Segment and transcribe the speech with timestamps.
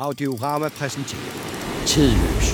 [0.00, 1.20] Audiorama præsenterer
[1.86, 2.52] Tidløs.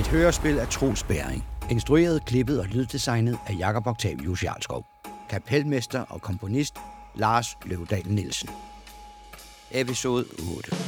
[0.00, 1.44] Et hørespil af Troels Bæring.
[1.70, 4.86] Instrueret, klippet og lyddesignet af Jakob Octavius Jarlskov.
[5.30, 6.74] Kapelmester og komponist
[7.14, 8.48] Lars Løvdal Nielsen.
[9.70, 10.24] Episode
[10.56, 10.87] 8.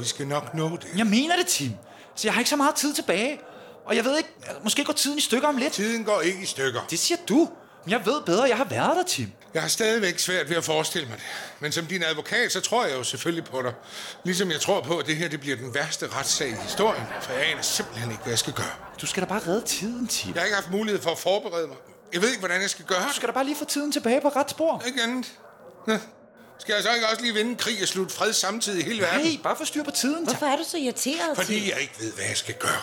[0.00, 0.86] vi skal nok nå det.
[0.96, 1.72] Jeg mener det, Tim.
[2.14, 3.40] Så jeg har ikke så meget tid tilbage.
[3.86, 4.28] Og jeg ved ikke,
[4.64, 5.72] måske går tiden i stykker om lidt.
[5.72, 6.80] Tiden går ikke i stykker.
[6.90, 7.48] Det siger du.
[7.84, 9.32] Men jeg ved bedre, jeg har været der, Tim.
[9.54, 11.24] Jeg har stadigvæk svært ved at forestille mig det.
[11.60, 13.72] Men som din advokat, så tror jeg jo selvfølgelig på dig.
[14.24, 17.04] Ligesom jeg tror på, at det her det bliver den værste retssag i historien.
[17.20, 18.72] For jeg aner simpelthen ikke, hvad jeg skal gøre.
[19.00, 20.34] Du skal da bare redde tiden, Tim.
[20.34, 21.76] Jeg har ikke haft mulighed for at forberede mig.
[22.12, 23.02] Jeg ved ikke, hvordan jeg skal gøre.
[23.08, 24.82] Du skal da bare lige få tiden tilbage på ret spor.
[24.86, 25.32] Ikke andet.
[25.86, 25.94] Nå.
[26.58, 29.02] Skal jeg så ikke også lige vinde en krig og slutte fred samtidig i hele
[29.02, 29.26] verden?
[29.26, 30.24] Nej, bare få styr på tiden.
[30.24, 31.68] Hvorfor er du så irriteret, Fordi Tim?
[31.68, 32.82] jeg ikke ved, hvad jeg skal gøre.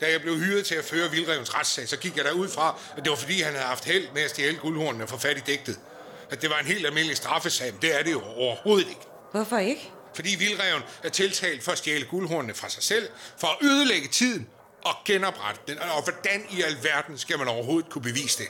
[0.00, 3.04] Da jeg blev hyret til at føre Vildrevens retssag, så gik jeg derud fra, at
[3.04, 5.78] det var fordi, han havde haft held med at stjæle guldhornene få fat i digtet.
[6.30, 9.00] At det var en helt almindelig straffesag, men det er det jo overhovedet ikke.
[9.32, 9.90] Hvorfor ikke?
[10.14, 14.46] Fordi Vildreven er tiltalt for at stjæle guldhornene fra sig selv, for at ødelægge tiden
[14.84, 15.78] og genoprette den.
[15.78, 18.48] Og hvordan i alverden skal man overhovedet kunne bevise det?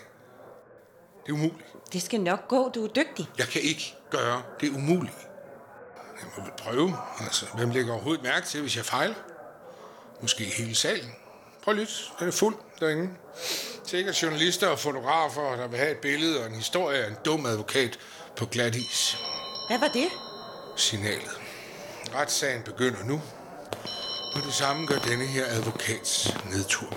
[1.26, 1.92] Det er umuligt.
[1.92, 3.26] Det skal nok gå, du er dygtig.
[3.38, 5.12] Jeg kan ikke gøre det umulige.
[6.20, 6.96] Jeg må prøve.
[7.20, 9.14] Altså, hvem lægger overhovedet mærke til, hvis jeg fejler?
[10.20, 11.10] Måske hele salen.
[11.64, 12.12] Prøv lidt.
[12.18, 13.10] Den er fuld derinde.
[13.84, 17.46] Sikkert journalister og fotografer, der vil have et billede og en historie af en dum
[17.46, 17.98] advokat
[18.36, 19.16] på glat is.
[19.68, 20.08] Hvad var det?
[20.76, 21.40] Signalet.
[22.14, 23.20] Retssagen begynder nu.
[24.34, 26.94] Og det samme gør denne her advokats nedtur.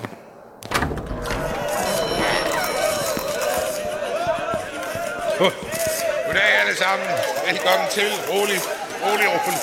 [5.37, 7.07] Goddag alle sammen.
[7.49, 8.09] Velkommen til.
[8.29, 8.59] Rolig,
[9.05, 9.59] rolig, rolig.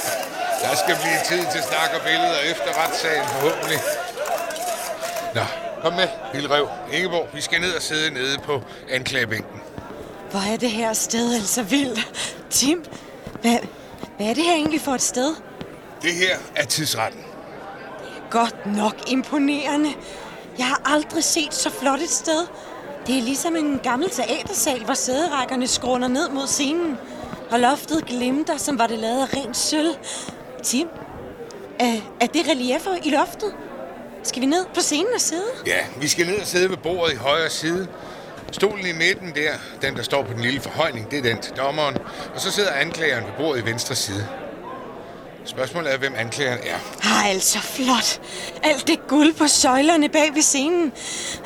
[0.62, 3.78] Der skal blive tid til snak og billeder efter retssagen forhåbentlig.
[5.34, 5.40] Nå,
[5.82, 6.68] kom med, Vildrev.
[6.92, 9.60] Ingeborg, vi skal ned og sidde nede på anklagebænken.
[10.30, 12.00] Hvor er det her sted altså vildt?
[12.50, 12.84] Tim,
[13.40, 13.58] hvad,
[14.16, 15.34] hvad er det her egentlig for et sted?
[16.02, 17.24] Det her er tidsretten.
[18.30, 19.92] Godt nok imponerende.
[20.58, 22.46] Jeg har aldrig set så flot et sted.
[23.06, 26.98] Det er ligesom en gammel teatersal, hvor sæderækkerne skråner ned mod scenen.
[27.50, 29.94] Og loftet glimter, som var det lavet af rent sølv.
[30.62, 30.88] Tim,
[31.80, 33.54] er, er det reliefer i loftet?
[34.22, 35.46] Skal vi ned på scenen og sidde?
[35.66, 37.86] Ja, vi skal ned og sidde ved bordet i højre side.
[38.52, 39.52] Stolen i midten der,
[39.82, 41.96] den der står på den lille forhøjning, det er den til dommeren.
[42.34, 44.28] Og så sidder anklageren ved bordet i venstre side.
[45.46, 46.76] Spørgsmålet er, hvem anklageren er.
[47.04, 48.20] Ah, altså flot.
[48.62, 50.92] Alt det guld på søjlerne bag ved scenen.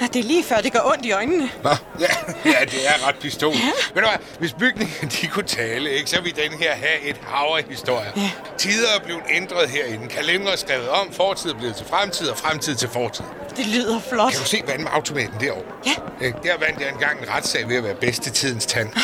[0.00, 1.50] Ah, Det er lige før, det gør ondt i øjnene.
[1.62, 1.70] Nå,
[2.00, 2.06] ja,
[2.52, 3.52] ja, det er ret pistol.
[3.54, 3.60] Ja.
[3.94, 7.16] Ved du hvad, hvis bygningen de kunne tale, ikke, så ville den her have et
[7.26, 8.10] hav af historier.
[8.16, 8.30] Ja.
[8.58, 10.08] Tider er blevet ændret herinde.
[10.08, 13.24] Kalender er skrevet om, fortid er blevet til fremtid, og fremtid til fortid.
[13.56, 14.32] Det lyder flot.
[14.32, 15.62] Kan du se vandautomaten derovre?
[15.86, 16.26] Ja.
[16.26, 18.88] Der vandt jeg engang en retssag ved at være bedste tidens tand.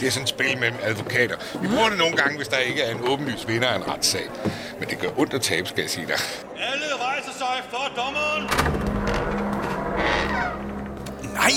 [0.00, 1.36] Det er sådan et spil mellem advokater.
[1.62, 4.30] Vi bruger det nogle gange, hvis der ikke er en åbenlys vinder af en retssag.
[4.78, 6.16] Men det gør ondt at tabe, skal jeg sige dig.
[6.56, 8.44] Alle rejser sig for dommeren.
[11.34, 11.50] Nej,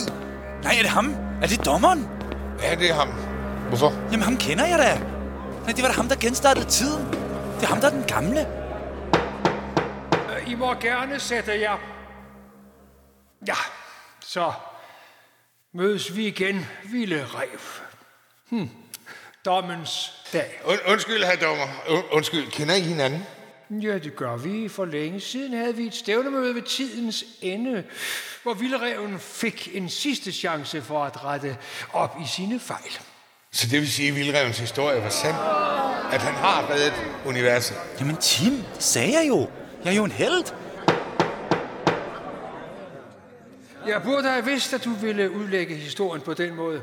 [0.63, 1.15] nej, er det ham?
[1.41, 2.09] Er det dommeren?
[2.61, 3.09] Ja, det er ham.
[3.67, 3.91] Hvorfor?
[4.11, 4.99] Jamen, ham kender jeg da.
[5.63, 7.07] Nej, det var da ham, der genstartede tiden.
[7.55, 8.47] Det er ham, der er den gamle.
[10.47, 11.77] I må gerne sætte jer.
[13.47, 13.55] Ja,
[14.19, 14.51] så
[15.73, 17.59] mødes vi igen, Ville Rev.
[18.49, 18.69] Hm.
[19.47, 20.61] Dommens dag.
[20.63, 21.67] Und, undskyld, herr dommer.
[21.89, 23.23] Un, undskyld, kender I hinanden?
[23.69, 24.69] Ja, det gør vi.
[24.69, 27.83] For længe siden havde vi et stævnemøde ved tidens ende,
[28.43, 31.57] hvor Vildreven fik en sidste chance for at rette
[31.93, 32.99] op i sine fejl.
[33.51, 35.35] Så det vil sige, at Vildrevens historie var sand?
[36.13, 36.93] At han har reddet
[37.25, 37.77] universet?
[37.99, 39.49] Jamen, Tim, det sagde jeg jo.
[39.83, 40.43] Jeg er jo en held.
[43.87, 46.81] Jeg burde have vidst, at du ville udlægge historien på den måde.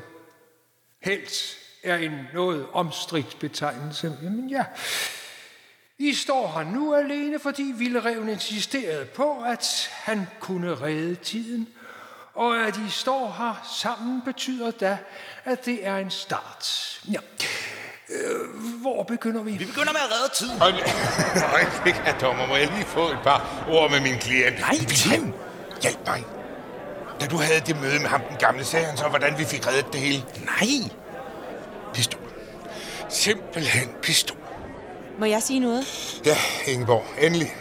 [1.02, 4.18] Helt er en noget omstridt betegnelse.
[4.22, 4.64] Jamen ja,
[5.98, 11.68] I står her nu alene, fordi Vildreven insisterede på, at han kunne redde tiden.
[12.34, 14.98] Og at I står her sammen betyder da,
[15.44, 17.00] at det er en start.
[17.12, 17.18] Ja.
[18.08, 19.50] Øh, hvor begynder vi?
[19.50, 20.58] Vi begynder med at redde tiden.
[20.58, 20.74] Hold
[21.54, 22.46] øjeblik, herr dommer.
[22.46, 24.58] Må jeg lige få et par ord med min klient?
[24.60, 25.32] Nej, Tim.
[25.82, 26.24] Hjælp mig.
[27.20, 29.66] Da du havde det møde med ham, den gamle, sagde han så, hvordan vi fik
[29.66, 30.24] reddet det hele.
[30.44, 30.90] Nej.
[31.94, 32.20] Pistol.
[33.08, 34.36] Simpelthen pistol.
[35.18, 35.84] Må jeg sige noget?
[36.26, 36.36] Ja,
[36.66, 37.54] Ingeborg, endelig.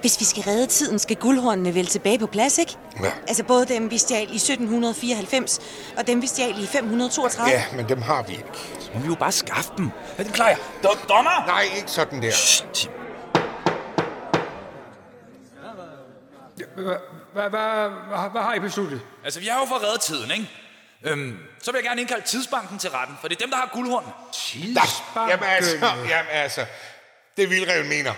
[0.00, 2.76] Hvis vi skal redde tiden, skal guldhornene vel tilbage på plads, ikke?
[3.02, 3.10] Ja.
[3.28, 5.58] Altså både dem, vi stjal i 1794,
[5.96, 7.50] og dem, vi stjal i 532.
[7.50, 8.48] Ja, men dem har vi ikke.
[8.80, 9.90] Så må vi jo bare skaffe dem.
[10.18, 10.58] Ja, det klarer jeg.
[10.84, 11.46] Do- dommer!
[11.46, 12.30] Nej, ikke sådan der.
[12.32, 12.64] Shh,
[16.74, 19.00] Hvad, hvad, hvad, hvad har I besluttet?
[19.24, 20.50] Altså, vi har jo fået reddet tiden, ikke?
[21.04, 23.70] Øhm, så vil jeg gerne indkalde Tidsbanken til retten, for det er dem, der har
[23.72, 24.12] guldhornene.
[24.74, 24.84] Nej,
[25.30, 26.66] jamen altså, jamen altså,
[27.36, 28.12] det Vildreven mener,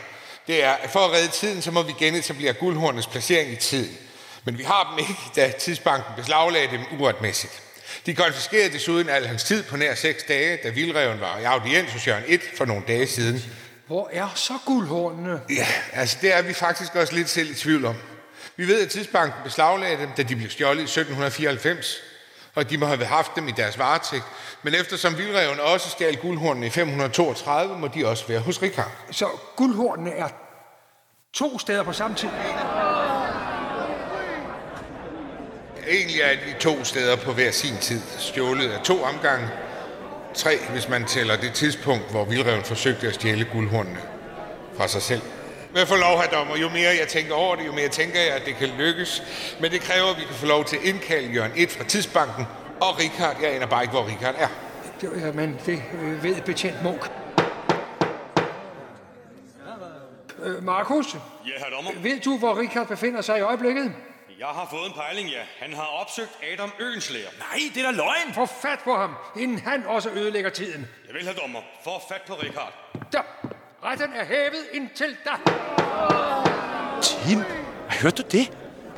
[0.47, 3.97] det er, at for at redde tiden, så må vi genetablere guldhornets placering i tiden.
[4.45, 7.63] Men vi har dem ikke, da tidsbanken beslaglagde dem uretmæssigt.
[8.07, 11.93] De konfiskerede desuden al hans tid på nær seks dage, da Vildreven var i audiens
[11.93, 13.45] hos Jørgen 1 for nogle dage siden.
[13.87, 15.41] Hvor er så guldhornene?
[15.51, 17.97] Ja, altså det er vi faktisk også lidt selv i tvivl om.
[18.57, 21.97] Vi ved, at tidsbanken beslaglagde dem, da de blev stjålet i 1794,
[22.55, 24.25] og de må have haft dem i deres varetægt.
[24.63, 28.91] Men eftersom Vildreven også stjal guldhornene i 532, må de også være hos Richard.
[29.11, 29.27] Så
[29.57, 30.29] guldhornene er
[31.33, 32.29] to steder på samme tid.
[35.89, 39.49] Egentlig er de to steder på hver sin tid stjålet af to omgange.
[40.35, 44.01] Tre, hvis man tæller det tidspunkt, hvor Vildreven forsøgte at stjæle guldhornene
[44.77, 45.23] fra sig selv.
[45.75, 48.31] Men for lov, herr dommer, jo mere jeg tænker over det, jo mere tænker jeg,
[48.35, 49.23] at det kan lykkes.
[49.61, 52.47] Men det kræver, at vi kan få lov til at indkalde Jørgen 1 fra Tidsbanken,
[52.81, 54.49] og Richard, jeg aner bare ikke, hvor Richard er.
[55.01, 57.11] Det, ja, men det øh, ved betjent Munk.
[60.43, 61.91] Øh, Markus, Ja, herr dommer.
[62.03, 63.93] ved du, hvor Richard befinder sig i øjeblikket?
[64.39, 65.41] Jeg har fået en pejling, ja.
[65.59, 67.29] Han har opsøgt Adam Øenslæger.
[67.39, 68.35] Nej, det er da løgn.
[68.35, 70.89] Få fat på ham, inden han også ødelægger tiden.
[71.07, 71.61] Jeg vil, herr dommer.
[71.85, 72.73] Få fat på Richard.
[73.13, 73.23] Der.
[73.85, 75.31] Retten er hævet indtil da.
[77.03, 77.39] Tim,
[78.03, 78.53] hørte du det?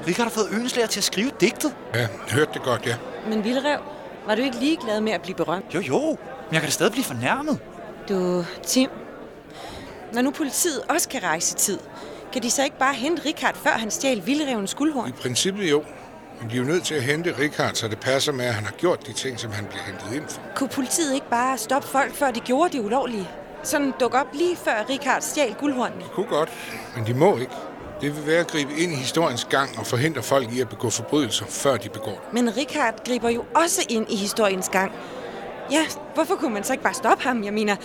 [0.06, 1.76] Richard har fået Ønslæger til at skrive digtet.
[1.94, 2.96] Ja, hørte det godt, ja.
[3.28, 3.78] Men Vildrev,
[4.26, 5.74] var du ikke ligeglad med at blive berømt?
[5.74, 6.00] Jo, jo.
[6.00, 7.58] Men jeg kan da stadig blive fornærmet.
[8.08, 8.90] Du, Tim,
[10.12, 11.78] når nu politiet også kan rejse i tid,
[12.32, 15.08] kan de så ikke bare hente Richard, før han stjal Vildrevens guldhorn?
[15.08, 15.84] I princippet jo.
[16.40, 18.64] Men de er jo nødt til at hente Richard, så det passer med, at han
[18.64, 20.40] har gjort de ting, som han bliver hentet ind for.
[20.54, 23.28] Kunne politiet ikke bare stoppe folk, før de gjorde det ulovlige?
[23.62, 26.04] Sådan dukke op lige før Richard stjal guldhornene.
[26.14, 26.50] Kunne godt,
[26.96, 27.52] men de må ikke.
[28.00, 30.90] Det vil være at gribe ind i historiens gang og forhindre folk i at begå
[30.90, 32.44] forbrydelser, før de begår dem.
[32.44, 34.92] Men Richard griber jo også ind i historiens gang.
[35.70, 37.44] Ja, hvorfor kunne man så ikke bare stoppe ham?
[37.44, 37.76] Jeg mener,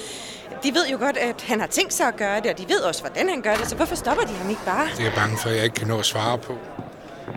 [0.63, 2.79] de ved jo godt, at han har tænkt sig at gøre det, og de ved
[2.79, 4.87] også, hvordan han gør det, så hvorfor stopper de ham ikke bare?
[4.87, 6.53] Det er jeg bange for, at jeg ikke kan nå at svare på.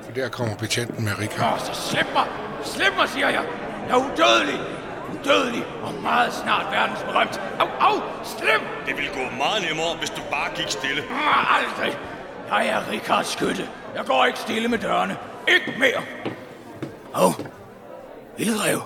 [0.05, 1.61] For der kommer betjenten med Richard.
[1.73, 2.27] Så slip mig!
[2.65, 3.45] Slip mig, siger jeg!
[3.89, 4.80] Jeg er udødelig!
[5.15, 7.41] Udødelig og meget snart verdensberømt.
[7.59, 8.03] Au, au!
[8.25, 8.61] Slip!
[8.87, 11.03] Det ville gå meget nemmere, hvis du bare gik stille.
[11.11, 11.99] Ah, Aldrig!
[12.51, 13.69] Jeg er Richard Skytte.
[13.95, 15.17] Jeg går ikke stille med dørene.
[15.49, 16.03] Ikke mere!
[17.15, 17.33] Hov,
[18.39, 18.83] Vildrev.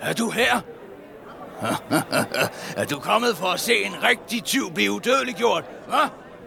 [0.00, 0.60] Er du her?
[2.76, 5.64] er du kommet for at se en rigtig tyv blive udødeliggjort?
[5.86, 5.98] Hva?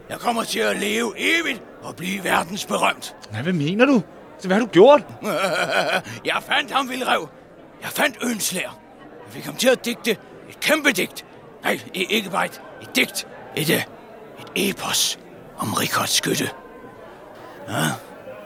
[0.10, 3.16] Jeg kommer til at leve evigt og blive verdensberømt.
[3.32, 4.02] Nej, hvad mener du?
[4.40, 5.02] Så hvad har du gjort?
[6.26, 7.30] Jeg fandt ham, Vildrev.
[7.82, 8.78] Jeg fandt Ønslær.
[9.32, 10.12] Jeg fik ham til at digte
[10.50, 11.26] et kæmpe digt.
[11.64, 13.28] Nej, ikke bare et, et digt.
[13.56, 13.84] Et, øh,
[14.40, 15.20] et epos
[15.58, 16.50] om Richard Skytte.
[17.70, 17.74] Ja,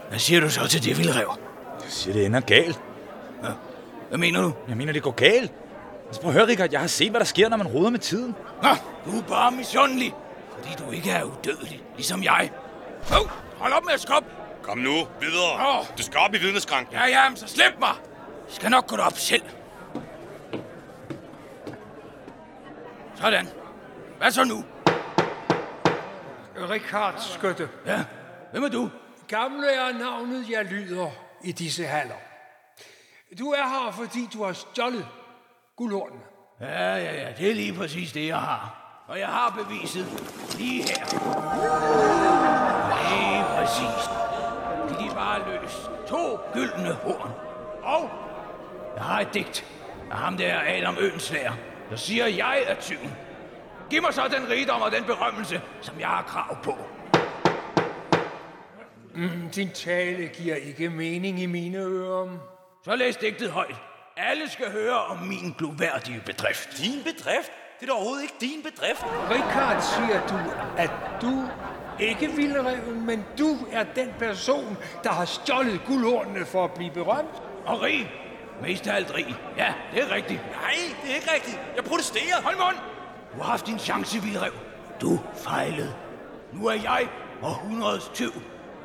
[0.08, 1.38] hvad siger du så til det, Vildrev?
[1.82, 2.80] Jeg siger, det ender galt.
[4.08, 4.52] Hvad mener du?
[4.68, 5.52] Jeg mener, det går galt.
[6.06, 6.70] Altså, prøv at høre, Richard.
[6.72, 8.34] Jeg har set, hvad der sker, når man roder med tiden.
[8.62, 8.68] Nå,
[9.06, 10.14] du er bare misundelig,
[10.58, 12.50] fordi du ikke er udødelig, ligesom jeg.
[13.10, 14.28] Hov, hold op med at skubbe.
[14.62, 15.78] Kom nu, videre.
[15.80, 15.86] Åh.
[15.98, 16.94] Du skal op i vidneskranken.
[16.94, 17.94] Ja, ja, men så slip mig.
[18.48, 19.42] Jeg skal nok gå derop selv.
[23.16, 23.48] Sådan.
[24.18, 24.64] Hvad så nu?
[26.70, 27.68] Richard Skytte.
[27.86, 28.04] Ja,
[28.52, 28.90] hvem er du?
[29.28, 31.10] Gamle er navnet, jeg lyder
[31.44, 32.14] i disse haller.
[33.38, 35.06] Du er her, fordi du har stjålet
[35.76, 36.22] guldhornene.
[36.60, 38.82] Ja, ja, ja, det er lige præcis det, jeg har.
[39.08, 40.06] Og jeg har beviset
[40.58, 41.04] lige her.
[43.10, 44.08] Lige præcis.
[44.98, 45.90] De er bare løs.
[46.08, 47.30] To gyldne horn.
[47.82, 48.10] Og
[48.96, 49.64] jeg har et digt
[50.10, 51.52] af ham der Adam Ønslæger.
[51.90, 53.14] Der siger, jeg er tyven.
[53.90, 56.78] Giv mig så den rigdom og den berømmelse, som jeg har krav på.
[59.54, 62.38] Din tale giver ikke mening i mine ører.
[62.84, 63.74] Så læs digtet højt.
[64.16, 66.78] Alle skal høre om min gloværdige bedrift.
[66.78, 67.52] Din bedrift?
[67.80, 69.04] Det er da overhovedet ikke din bedrift.
[69.30, 70.38] Richard siger du,
[70.78, 70.90] at
[71.22, 71.48] du
[72.00, 77.42] ikke vildreven, men du er den person, der har stjålet guldhornene for at blive berømt.
[77.64, 78.10] Og rig.
[78.62, 79.36] Mest af alt rig.
[79.56, 80.40] Ja, det er rigtigt.
[80.62, 81.60] Nej, det er ikke rigtigt.
[81.76, 82.42] Jeg protesterer.
[82.42, 82.76] Hold mund!
[83.34, 84.52] Du har haft din chance, Vildrev.
[85.00, 85.94] Du fejlede.
[86.52, 87.08] Nu er jeg
[87.42, 88.32] århundredets tyv,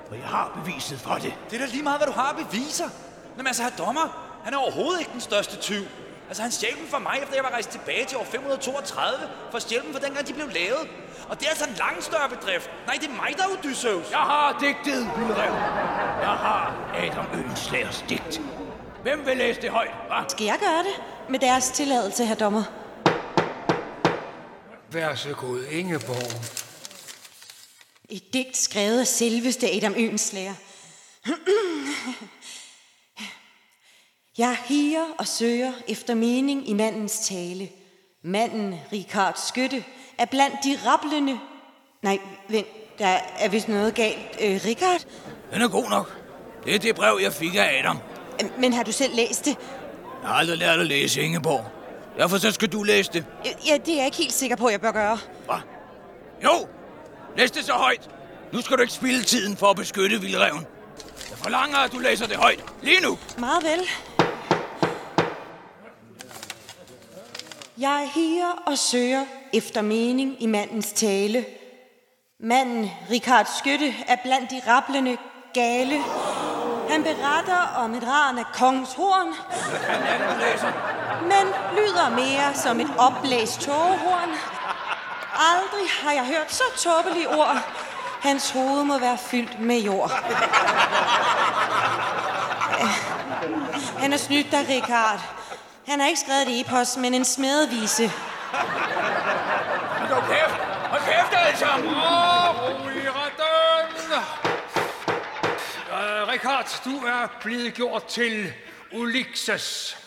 [0.09, 1.33] og jeg har beviset for det.
[1.49, 2.89] Det er da lige meget, hvad du har beviser.
[3.37, 5.83] Jamen altså, herr dommer, han er overhovedet ikke den største tyv.
[6.27, 9.55] Altså, han stjal dem fra mig, efter jeg var rejst tilbage til år 532, for
[9.57, 10.83] at stjæle dem for dengang de blev lavet.
[11.29, 12.71] Og det er altså en langt større bedrift.
[12.87, 14.11] Nej, det er mig, der er Odysseus.
[14.11, 15.53] Jeg har digtet, Vildrev.
[16.27, 18.41] Jeg har Adam Ønslærs digt.
[19.01, 20.27] Hvem vil læse det højt, hva?
[20.27, 21.03] Skal jeg gøre det?
[21.29, 22.63] Med deres tilladelse, herr dommer.
[24.91, 26.45] Vær så god, Ingeborg.
[28.09, 30.53] Et digt skrevet af selveste Adam Øenslager.
[34.37, 37.69] Jeg higer og søger efter mening i mandens tale.
[38.23, 39.83] Manden, Richard Skytte,
[40.17, 41.39] er blandt de rablende...
[42.01, 44.37] Nej, vent, der er vist noget galt.
[44.41, 45.05] Øh, Richard?
[45.53, 46.17] Den er god nok.
[46.65, 47.97] Det er det brev, jeg fik af Adam.
[48.43, 49.57] Øh, Men har du selv læst det?
[50.21, 51.65] Jeg har aldrig lært at læse, Ingeborg.
[52.17, 53.25] Derfor så skal du læse det.
[53.67, 55.17] Ja, det er jeg ikke helt sikker på, jeg bør gøre.
[55.45, 55.55] Hva?
[56.43, 56.67] Jo,
[57.37, 58.09] læs det så højt.
[58.53, 60.65] Nu skal du ikke spilde tiden for at beskytte vildreven.
[61.29, 62.63] Jeg forlanger, at du læser det højt.
[62.81, 63.17] Lige nu.
[63.37, 63.79] Meget vel.
[67.77, 71.45] Jeg higer og søger efter mening i mandens tale.
[72.39, 75.17] Manden, Richard Skytte, er blandt de rablende
[75.53, 75.95] gale.
[76.89, 79.27] Han beretter om et ran af kongens horn,
[81.21, 84.29] men lyder mere som et opblæst tågehorn.
[85.53, 87.57] Aldrig har jeg hørt så tåbelige ord.
[88.21, 90.11] Hans hoved må være fyldt med jord.
[93.97, 95.19] Han er snydt dig, Richard.
[95.87, 98.11] Han har ikke skrevet det epos, men en smedevise.
[100.11, 100.55] Hold kæft.
[100.89, 101.89] Hold kæft, alle sammen.
[101.89, 102.90] Åh,
[106.61, 108.53] Richard, du er blevet gjort til
[108.93, 109.97] Ulixes.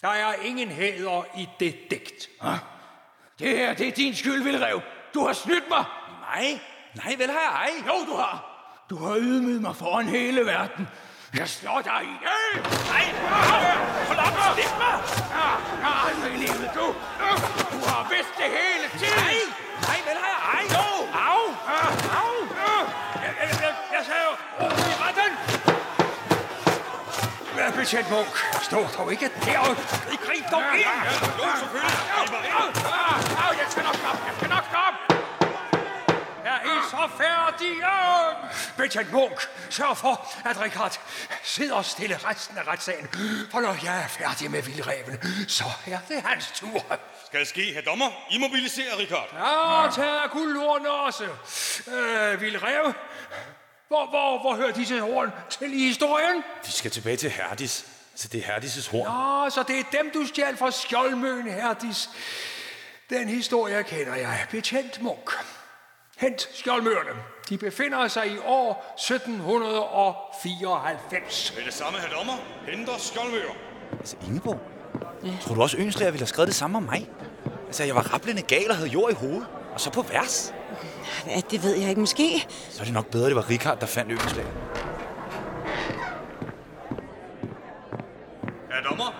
[0.00, 2.28] Der er ingen hæder i det digt.
[3.38, 4.80] Det her, det er din skyld, vildrev.
[5.14, 5.84] Du har snydt mig.
[6.20, 6.60] Nej,
[6.94, 7.70] nej, vel har jeg ej.
[7.86, 8.36] Jo, du har.
[8.90, 10.88] Du har ydmyget mig foran hele verden.
[11.34, 12.62] Jeg slår dig ihjel.
[12.92, 13.04] Nej,
[14.08, 14.94] hold op, slip mig.
[15.80, 16.86] Jeg har aldrig i livet, du.
[17.72, 19.24] Du har vidst det hele tiden.
[19.24, 19.38] Nej,
[19.88, 20.64] nej, vel har jeg ej.
[20.76, 20.86] Jo.
[21.30, 21.42] Au,
[21.76, 22.34] Ah, au.
[23.22, 25.32] Jeg, jeg, jeg, jeg sagde jo, ro i retten.
[27.64, 29.64] Ja, betjent Munk, stå dog ikke der.
[30.12, 30.86] I grib dog ind.
[31.38, 31.96] Jo, selvfølgelig.
[33.44, 34.98] Au, jeg skal nok stoppe, jeg skal nok stoppe.
[36.44, 37.84] Er I så færdige?
[38.76, 41.00] Betjent Munk, sørg for, at Richard
[41.42, 43.08] sidder stille resten af retssagen.
[43.50, 46.84] For når jeg er færdig med vildreven, så er det hans tur.
[47.26, 48.10] Skal det ske, herr dommer?
[48.30, 49.28] Immobilisere, Richard.
[49.32, 51.28] Ja, tag guldhorn også.
[51.94, 52.94] Øh, vildrev,
[53.94, 56.42] hvor, hvor, hvor hører disse horn til i historien?
[56.66, 57.86] Vi skal tilbage til Herdis.
[58.14, 59.06] Så det er Herdis' horn.
[59.44, 62.10] Nå, så det er dem, du stjal fra skjoldmøen, Herdis.
[63.10, 64.46] Den historie kender jeg.
[64.50, 65.30] Betjent Munk.
[66.16, 67.10] Hent skjoldmøerne.
[67.48, 71.52] De befinder sig i år 1794.
[71.56, 72.32] Med det samme, herr dommer.
[72.68, 73.52] Henter skjoldmøer.
[73.98, 74.60] Altså, Ingeborg.
[75.24, 75.30] Ja.
[75.42, 77.08] Tror du også, Ønslager ville have skrevet det samme om mig?
[77.66, 79.46] Altså, jeg var rablende gal og havde jord i hovedet.
[79.72, 80.54] Og så på vers.
[81.26, 82.00] Ja, det ved jeg ikke.
[82.00, 82.46] Måske.
[82.70, 84.48] Så er det nok bedre, at det var Richard, der fandt Ønslager.
[88.70, 89.14] Herr dommer.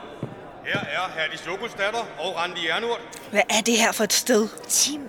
[0.64, 3.00] Her er Herdis Lokuls datter og Randi Jernurt.
[3.30, 4.48] Hvad er det her for et sted?
[4.68, 5.00] Tim,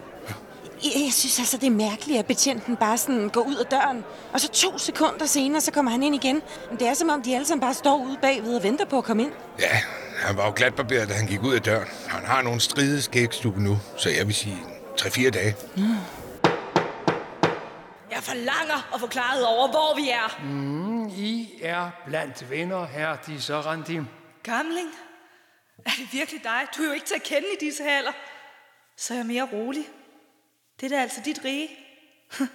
[0.83, 4.03] jeg, synes altså, det er mærkeligt, at betjenten bare sådan går ud af døren.
[4.33, 6.41] Og så to sekunder senere, så kommer han ind igen.
[6.69, 8.97] Men det er som om, de alle sammen bare står ude bagved og venter på
[8.97, 9.31] at komme ind.
[9.59, 9.81] Ja,
[10.17, 11.87] han var jo glatbarberet, da han gik ud af døren.
[12.07, 14.57] Han har nogle stride skægstube nu, så jeg vil sige
[15.01, 15.55] 3-4 dage.
[15.77, 15.83] Jeg
[18.25, 20.27] forlanger at få klaret over, hvor vi er.
[21.17, 23.99] I er blandt venner, Herdis og Randi.
[24.43, 24.89] Gamling,
[25.85, 26.67] er det virkelig dig?
[26.77, 28.11] Du er jo ikke til at kende i disse haller.
[28.97, 29.85] Så er jeg mere rolig.
[30.81, 31.69] Det er altså dit rige.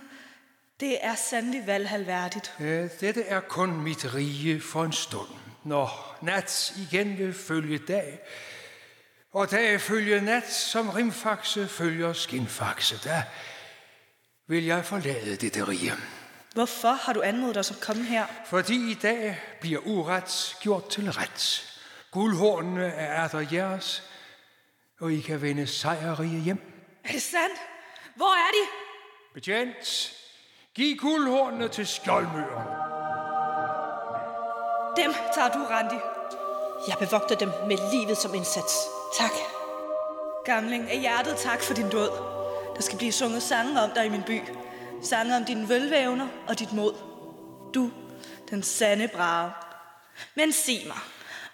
[0.80, 2.54] Det er sandelig valghalværdigt.
[2.60, 5.28] Øh, Dette er kun mit rige for en stund.
[5.64, 8.18] Når nat igen vil følge dag,
[9.32, 13.24] og dag følge nat, som rimfaxe følger skinfaxe, da
[14.50, 15.92] vil jeg forlade dette rige.
[16.54, 18.26] Hvorfor har du anmodet os at komme her?
[18.46, 21.66] Fordi i dag bliver uret gjort til ret.
[22.10, 24.02] Guldhornene er der jeres,
[25.00, 26.58] og I kan vende sejrige hjem.
[27.04, 27.60] Er det sandt?
[28.16, 28.70] Hvor er de?
[29.34, 30.12] Betjent,
[30.74, 32.66] giv guldhornene til skjoldmøren.
[34.96, 35.98] Dem tager du, Randi.
[36.88, 38.74] Jeg bevogter dem med livet som indsats.
[39.18, 39.32] Tak.
[40.44, 42.39] Gamling, af hjertet tak for din død.
[42.80, 44.40] Der skal blive sunget sange om dig i min by.
[45.02, 46.94] Sange om dine velvævner og dit mod.
[47.74, 47.90] Du,
[48.50, 49.52] den sande brave.
[50.34, 50.96] Men sig mig,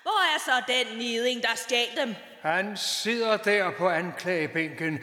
[0.03, 2.15] hvor er så den niding, der stjal dem?
[2.43, 4.99] Han sidder der på anklagebænken,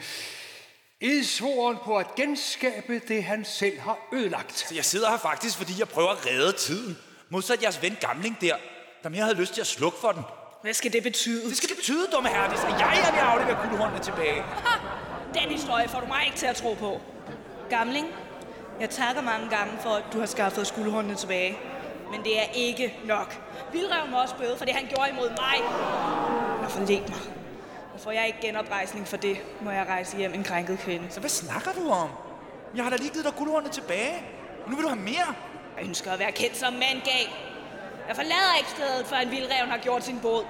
[1.00, 4.72] edsvoren på at genskabe det, han selv har ødelagt.
[4.74, 6.98] Jeg sidder her faktisk, fordi jeg prøver at redde tiden.
[7.28, 8.56] Modsat jeres ven Gamling der,
[9.02, 10.22] der mere havde lyst til at slukke for den.
[10.62, 11.48] Hvad skal det betyde?
[11.48, 14.44] Det skal det betyde, dumme Herdis, at jeg er ved at aflevere guldhornene tilbage.
[15.34, 17.00] Den historie får du mig ikke til at tro på.
[17.70, 18.06] Gamling,
[18.80, 21.58] jeg takker mange gange for, at du har skaffet skuldhåndene tilbage.
[22.10, 23.40] Men det er ikke nok.
[23.72, 25.68] Vildrev må også bøde for det, han gjorde imod mig.
[26.64, 27.18] Og forlæg mig.
[27.94, 31.06] Og får jeg ikke genoprejsning for det, må jeg rejse hjem en krænket kvinde.
[31.10, 32.08] Så hvad snakker du om?
[32.74, 34.14] Jeg har da lige givet dig guldhornene tilbage.
[34.64, 35.34] Og nu vil du have mere.
[35.76, 37.28] Jeg ønsker at være kendt som mand gal.
[38.08, 40.44] Jeg forlader ikke stedet, før en vildreven har gjort sin båd.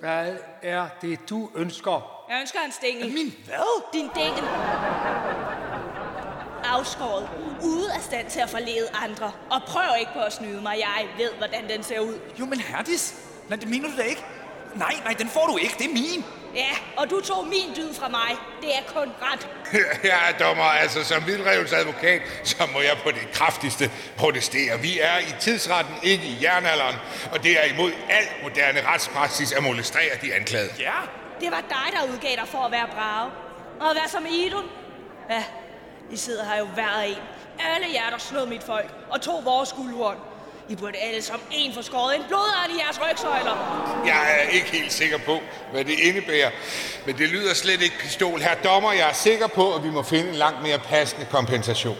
[0.00, 2.24] Hvad er det, du ønsker?
[2.28, 3.12] Jeg ønsker en stængel.
[3.12, 3.92] Min hvad?
[3.92, 4.44] Din dængel.
[6.64, 7.28] Afskåret.
[7.62, 9.32] Ude af stand til at forlede andre.
[9.50, 10.76] Og prøv ikke på at snyde mig.
[10.78, 12.18] Jeg ved, hvordan den ser ud.
[12.40, 13.14] Jo, men Herdis,
[13.48, 14.24] nej, det mener du da ikke.
[14.74, 15.74] Nej, nej, den får du ikke.
[15.78, 16.24] Det er min.
[16.54, 18.36] Ja, og du tog min dyd fra mig.
[18.60, 19.48] Det er kun ret.
[20.04, 24.80] Ja, dommer, altså som vildrevens advokat, så må jeg på det kraftigste protestere.
[24.80, 26.96] Vi er i tidsretten, ikke i jernalderen,
[27.32, 30.72] og det er imod al moderne retspraksis at molestrere de anklagede.
[30.78, 30.92] Ja.
[31.40, 33.30] Det var dig, der udgav dig for at være brave.
[33.80, 34.64] Og hvad som Idun?
[35.30, 35.44] Ja,
[36.10, 37.16] I sidder her jo hver en.
[37.74, 40.16] Alle jer, der slog mit folk og tog vores guldhorn.
[40.70, 44.02] I burde alle som en få skåret en blodånd i jeres rygsøjler.
[44.06, 45.40] Jeg er ikke helt sikker på,
[45.72, 46.50] hvad det indebærer,
[47.06, 48.40] men det lyder slet ikke pistol.
[48.40, 51.96] Her dommer, jeg er sikker på, at vi må finde en langt mere passende kompensation.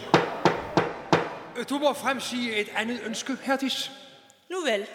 [1.69, 3.91] Du må fremsige et andet ønske, Herdis.
[4.49, 4.87] Nu vel.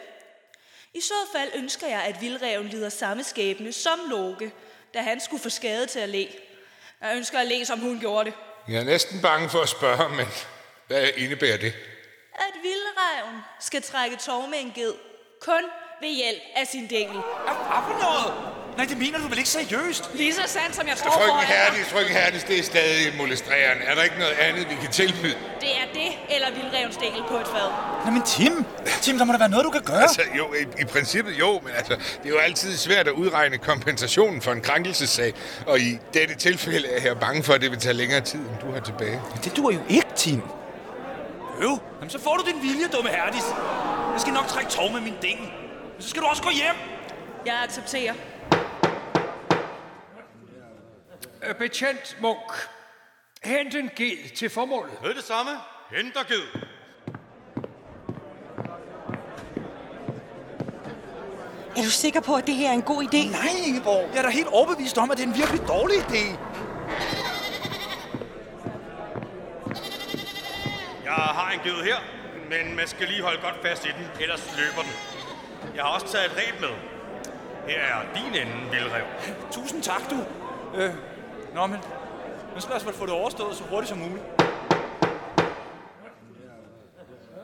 [0.94, 4.52] I så fald ønsker jeg, at vildreven lider samme skæbne som Loke,
[4.94, 6.28] da han skulle få skade til at le.
[7.02, 8.34] Jeg ønsker at le, som hun gjorde det.
[8.68, 10.26] Jeg er næsten bange for at spørge, men
[10.86, 11.72] hvad indebærer det?
[12.34, 12.54] At
[13.06, 14.92] vildreven skal trække tov med en ged,
[15.40, 15.64] kun
[16.00, 17.20] ved hjælp af sin dængel.
[17.44, 18.32] Hvad for noget?
[18.76, 20.10] Nej, det mener du vel ikke seriøst?
[20.14, 21.46] Lige så sandt, som jeg står Frøken foran.
[21.46, 23.84] Herdis, frøken Herdis, det er stadig molestrerende.
[23.84, 25.36] Er der ikke noget andet, vi kan tilbyde?
[25.60, 27.68] Det er det, eller vildrevens dængel på et fad.
[28.04, 28.64] Nej, men Tim,
[29.02, 30.02] Tim, der må der være noget, du kan gøre.
[30.02, 33.58] Altså, jo, i, i princippet jo, men altså, det er jo altid svært at udregne
[33.58, 35.34] kompensationen for en krænkelsessag.
[35.66, 38.58] Og i dette tilfælde er jeg bange for, at det vil tage længere tid, end
[38.62, 39.20] du har tilbage.
[39.34, 40.42] Men det dur jo ikke, Tim.
[41.60, 43.44] Øv, jamen så får du din vilje, dumme Herdis.
[44.12, 45.40] Jeg skal nok trække tov med min ding.
[45.40, 46.76] Men så skal du også gå hjem.
[47.46, 48.14] Jeg accepterer.
[51.42, 52.68] Øh, Betjent Munk.
[53.44, 55.02] Hent en ged til formålet.
[55.02, 55.50] Med det samme.
[55.90, 56.62] Henter ged.
[61.76, 63.30] Er du sikker på, at det her er en god idé?
[63.30, 64.08] Nej, Ingeborg.
[64.12, 66.36] Jeg er da helt overbevist om, at det er en virkelig dårlig idé.
[71.46, 71.96] Jeg har en ged her,
[72.50, 74.92] men man skal lige holde godt fast i den, ellers løber den.
[75.74, 76.68] Jeg har også taget et ræb med.
[77.68, 79.04] Her er din ende, vildrev.
[79.52, 80.24] Tusind tak, du.
[80.74, 80.94] Øh,
[81.54, 81.80] nå, men
[82.54, 84.24] nu skal jeg få det overstået så hurtigt som muligt.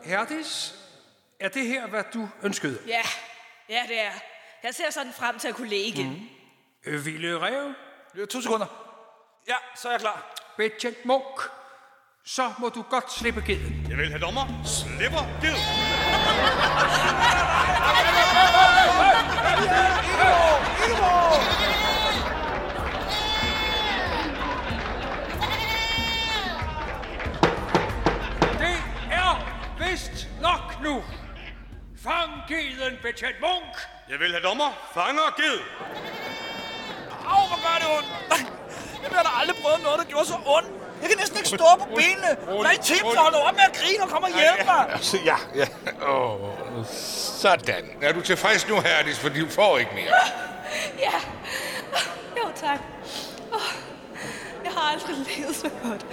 [0.04, 0.74] Herdis,
[1.40, 2.78] er det her, hvad du ønskede?
[2.86, 3.02] Ja,
[3.68, 4.12] ja det er.
[4.62, 6.08] Jeg ser sådan frem til at kunne le igen.
[6.08, 6.92] Mm.
[6.92, 7.74] Øh, Ville Rev,
[8.16, 8.66] Ja, to sekunder.
[9.48, 10.34] Ja, så er jeg klar.
[10.56, 11.40] Betjent Munk,
[12.26, 13.86] så må du godt slippe geden.
[13.88, 14.62] Jeg vil have dommer.
[14.64, 15.56] Slipper ged.
[28.58, 28.76] Det
[29.10, 29.36] er
[29.78, 31.04] vist nok nu.
[32.02, 33.74] Fang geden, Betjent Munk.
[34.08, 34.70] Jeg vil have dommer.
[34.94, 35.58] Fanger ged.
[37.26, 38.08] Au, hvor gør det ondt.
[39.02, 40.81] Jeg har da aldrig prøvet noget, der gjorde så ondt.
[41.02, 42.62] Jeg kan næsten ikke stå på benene.
[42.62, 44.92] Nej, Tim, så hold op med at grine og kom og hjælp mig.
[44.92, 45.66] Altså, ja, ja.
[46.08, 46.38] Åh,
[47.38, 47.84] sådan.
[48.02, 50.14] Er du tilfreds nu, Herdis, for du får ikke mere?
[50.98, 51.12] Ja.
[52.36, 52.78] Jo, tak.
[53.52, 53.60] Oh,
[54.64, 56.06] jeg har aldrig levet så godt.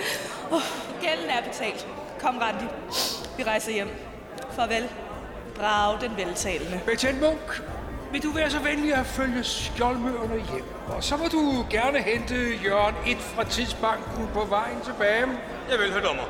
[0.51, 0.61] Oh,
[1.01, 1.87] gælden er betalt.
[2.21, 2.65] Kom, Randi.
[3.37, 3.89] Vi rejser hjem.
[4.55, 4.89] Farvel.
[5.55, 6.81] Brave den veltalende.
[6.85, 7.61] Betjent Munk,
[8.11, 10.65] vil du være så venlig at følge skjoldmøerne hjem?
[10.87, 15.25] Og så må du gerne hente Jørgen 1 fra tidsbanken på vejen tilbage.
[15.71, 16.23] Jeg vil have dommer.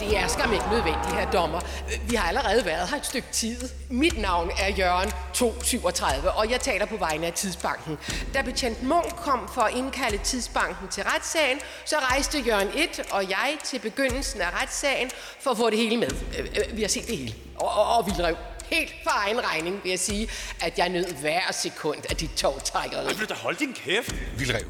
[0.00, 1.60] Det er skam ikke nødvendigt, her dommer.
[2.08, 3.56] Vi har allerede været her et stykke tid.
[3.88, 7.98] Mit navn er Jørgen 237, og jeg taler på vegne af Tidsbanken.
[8.34, 13.30] Da betjent Munk kom for at indkalde Tidsbanken til retssagen, så rejste Jørgen 1 og
[13.30, 16.10] jeg til begyndelsen af retssagen for at få det hele med.
[16.38, 17.34] Øh, øh, Vi har set det hele.
[17.56, 18.36] Og, og, og Vildrev.
[18.70, 20.30] Helt for egen regning vil jeg sige,
[20.60, 23.06] at jeg nød hver sekund af dit togtrækkeri.
[23.06, 24.14] Vil du da holde din kæft?
[24.38, 24.64] Vildrev.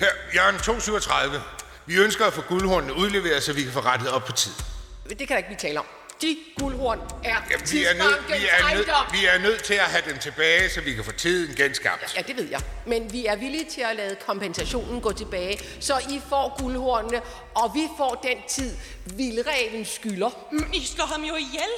[0.00, 1.42] Her, Jørgen 237.
[1.86, 4.52] Vi ønsker at få guldhornene udleveret, så vi kan få rettet op på tid.
[5.08, 5.86] Det kan der ikke blive tale om.
[6.22, 9.06] De guldhorn er Ja, vi, er vi, er nødt, ejendom.
[9.12, 12.16] vi er nødt til at have dem tilbage, så vi kan få tiden genskabt.
[12.16, 12.60] Ja, det ved jeg.
[12.86, 17.20] Men vi er villige til at lade kompensationen gå tilbage, så I får guldhornene,
[17.54, 20.30] og vi får den tid, vildreven skylder.
[20.52, 21.70] Men I slår ham jo ihjel.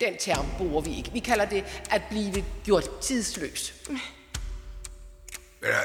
[0.00, 1.10] Den term bruger vi ikke.
[1.12, 3.72] Vi kalder det at blive gjort tidsløs.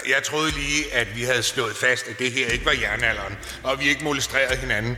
[0.10, 3.80] Jeg troede lige, at vi havde slået fast, at det her ikke var jernalderen, og
[3.80, 4.98] vi ikke molestrerede hinanden.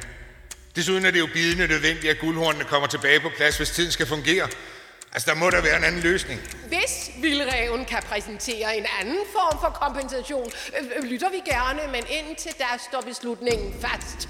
[0.75, 4.05] Desuden er det jo bidende nødvendigt, at guldhornene kommer tilbage på plads, hvis tiden skal
[4.07, 4.47] fungere.
[5.13, 6.41] Altså, der må der være en anden løsning.
[6.67, 12.03] Hvis vildreven kan præsentere en anden form for kompensation, øh, øh, lytter vi gerne, men
[12.09, 14.29] indtil da står beslutningen fast.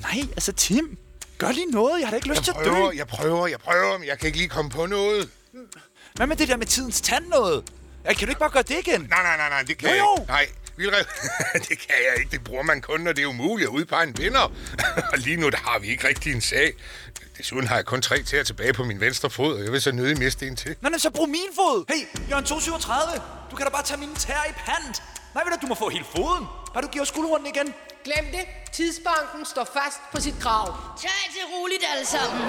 [0.00, 0.98] Nej, altså Tim,
[1.38, 2.00] gør lige noget.
[2.00, 2.90] Jeg har da ikke lyst Jeg til at dø.
[2.96, 5.28] jeg prøver, jeg prøver, men jeg kan ikke lige komme på noget.
[6.14, 7.64] Hvad med det der med tidens tand noget?
[8.04, 9.00] Kan du ikke bare gøre det igen?
[9.00, 10.22] Nej, nej, nej, nej, det kan Jo, jeg jo.
[10.22, 10.32] ikke.
[10.32, 10.46] Nej,
[10.76, 11.04] vildrev,
[11.68, 12.30] det kan jeg ikke.
[12.30, 14.52] Det bruger man kun, når det er umuligt at udpege en vinder.
[15.12, 16.72] og lige nu, der har vi ikke rigtig en sag.
[17.38, 19.92] Desuden har jeg kun tre tæer tilbage på min venstre fod, og jeg vil så
[19.92, 20.76] nødig miste en til.
[20.80, 21.84] Nå, nej, så brug min fod.
[21.88, 23.22] Hey, Jørgen 237.
[23.50, 25.02] Du kan da bare tage mine tæer i pant.
[25.34, 26.44] Nej, ved du, du må få hele foden.
[26.74, 27.74] Har du givet os guldhornen igen?
[28.04, 28.44] Glem det.
[28.72, 30.66] Tidsbanken står fast på sit krav.
[31.02, 32.40] Tag det roligt alle sammen.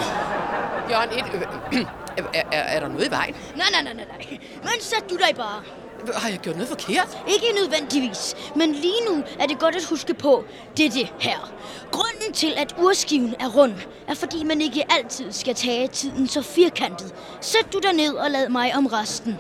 [0.90, 1.42] Jørgen, et, øh,
[1.80, 1.86] øh,
[2.18, 3.36] er, er, er der noget i vejen?
[3.56, 4.40] Nej, nej, nej, nej, nej.
[4.64, 5.64] Men sæt du dig bare.
[6.14, 7.18] Har jeg gjort noget forkert?
[7.28, 10.46] Ikke nødvendigvis, men lige nu er det godt at huske på,
[10.78, 11.54] det det her.
[11.92, 13.76] Grunden til, at urskiven er rund,
[14.08, 17.14] er fordi man ikke altid skal tage tiden så firkantet.
[17.42, 19.40] Sæt du dig ned og lad mig om resten.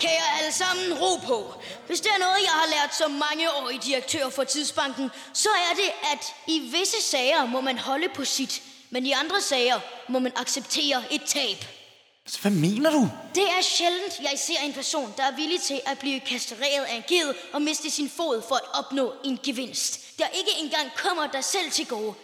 [0.00, 1.54] Kære alle sammen, ro på.
[1.86, 5.90] Hvis det er noget, jeg har lært som mangeårig direktør for Tidsbanken, så er det,
[6.12, 10.32] at i visse sager må man holde på sit, men i andre sager må man
[10.36, 11.77] acceptere et tab.
[12.28, 13.08] Altså, hvad mener du?
[13.34, 16.94] Det er sjældent, jeg ser en person, der er villig til at blive kastreret af
[16.96, 21.26] en ged og miste sin fod for at opnå en gevinst, der ikke engang kommer
[21.26, 22.14] dig selv til gode.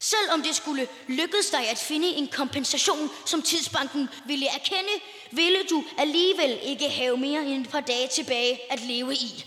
[0.00, 4.94] Selvom det skulle lykkes dig at finde en kompensation, som Tidsbanken ville erkende,
[5.30, 9.44] ville du alligevel ikke have mere end et par dage tilbage at leve i.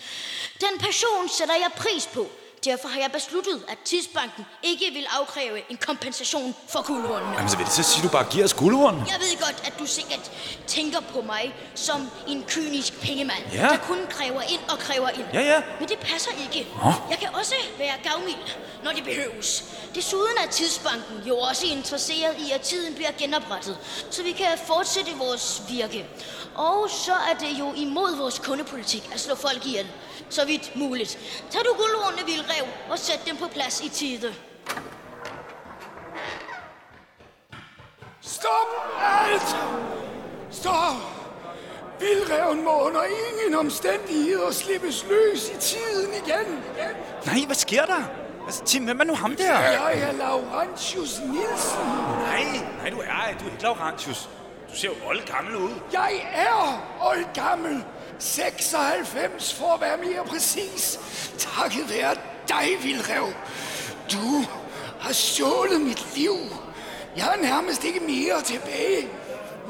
[0.62, 2.30] Den passion sætter jeg pris på.
[2.65, 7.32] Derfor har jeg besluttet, at Tidsbanken ikke vil afkræve en kompensation for guldhornene.
[7.36, 8.99] Jamen, så vil det så sige, du bare giver os guldhornen?
[9.08, 10.32] Jeg ved godt, at du sikkert
[10.67, 13.62] tænker på mig som en kynisk pengemand, Ja.
[13.62, 15.26] der kun kræver ind og kræver ind.
[15.34, 15.62] Ja, ja.
[15.80, 16.69] Men det passer ikke.
[16.84, 16.91] Nå.
[17.10, 18.45] Jeg kan også være gavmild,
[18.84, 19.63] når det behøves.
[19.95, 23.78] Desuden er Tidsbanken jo også interesseret i, at tiden bliver genoprettet,
[24.12, 26.06] så vi kan fortsætte vores virke.
[26.56, 29.88] Og så er det jo imod vores kundepolitik at slå folk ihjel.
[30.30, 31.17] Så vidt muligt.
[31.52, 32.23] Tag du guldhornene,
[32.54, 34.34] vildrev, og sæt dem på plads i tide.
[38.22, 39.58] Stop alt!
[40.52, 40.96] Stop!
[42.00, 46.63] Vildreven må under ingen omstændigheder slippes løs i tiden igen.
[47.26, 48.04] Nej, hvad sker der?
[48.46, 49.60] Altså, Tim, hvem er nu ham der?
[49.60, 51.86] Jeg er Laurentius Nielsen.
[52.20, 52.44] Nej,
[52.78, 54.30] nej, du er, du er ikke Laurentius.
[54.72, 55.72] Du ser jo old gammel ud.
[55.94, 57.86] Jeg er oldgammel.
[58.20, 61.00] 96 for at være mere præcis.
[61.38, 62.16] Takket være
[62.47, 63.25] dig, Vildrev.
[64.12, 64.45] Du
[64.99, 66.36] har stjålet mit liv.
[67.15, 69.10] Jeg har nærmest ikke mere tilbage.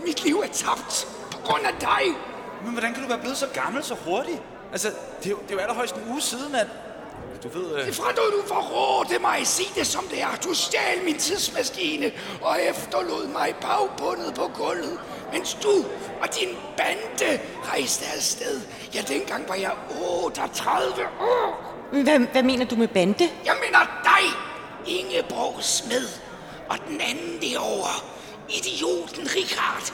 [0.06, 2.16] Mit liv er tabt på grund af dig.
[2.64, 4.42] Men hvordan kan du være blevet så gammel så hurtigt?
[4.72, 4.88] Altså,
[5.20, 6.68] det er jo, det er jo allerhøjst en uge siden, at...
[7.44, 7.78] Du ved...
[7.78, 7.86] Øh...
[7.86, 9.48] Det frandede du forrådte mig.
[9.48, 10.36] Sig det som det er.
[10.44, 15.00] Du stjal min tidsmaskine og efterlod mig bagbundet på gulvet,
[15.34, 15.86] mens du
[16.22, 18.62] og din bande rejste afsted.
[18.94, 19.72] Ja, dengang var jeg
[20.24, 21.73] 38 år.
[22.02, 23.30] Hvad, hvad mener du med bande?
[23.46, 24.26] Jeg mener dig,
[24.98, 26.08] Ingeborg Smed,
[26.70, 27.96] og den anden derovre,
[28.50, 29.94] idioten Richard.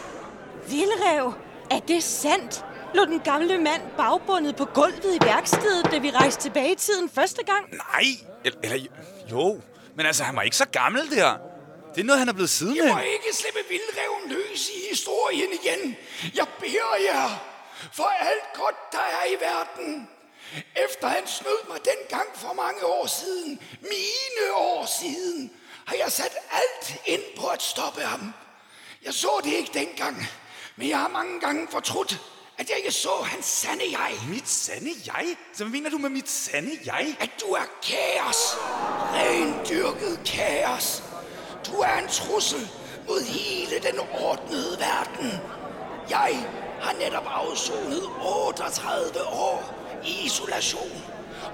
[0.69, 1.33] Vildrev,
[1.71, 2.65] er det sandt?
[2.93, 7.09] Lå den gamle mand bagbundet på gulvet i værkstedet, da vi rejste tilbage i tiden
[7.09, 7.65] første gang?
[7.71, 8.05] Nej,
[8.45, 8.77] eller, eller
[9.31, 9.61] jo,
[9.95, 11.37] men altså, han var ikke så gammel der.
[11.95, 15.49] Det er noget, han er blevet siden Jeg må ikke slippe vildreven løs i historien
[15.63, 15.95] igen.
[16.35, 17.29] Jeg beder jer
[17.93, 20.07] for alt godt, der er i verden.
[20.75, 25.51] Efter han snød mig dengang for mange år siden, mine år siden,
[25.85, 28.33] har jeg sat alt ind på at stoppe ham.
[29.03, 30.27] Jeg så det ikke dengang,
[30.75, 32.19] men jeg har mange gange fortrudt,
[32.57, 34.11] at jeg ikke så hans sande jeg.
[34.29, 35.35] Mit sande jeg?
[35.53, 37.15] Så hvad mener du med mit sande jeg?
[37.19, 38.37] At du er kaos.
[39.13, 41.03] Rendyrket kaos.
[41.65, 42.69] Du er en trussel
[43.07, 45.31] mod hele den ordnede verden.
[46.09, 46.47] Jeg
[46.81, 51.03] har netop afsonet 38 år i isolation.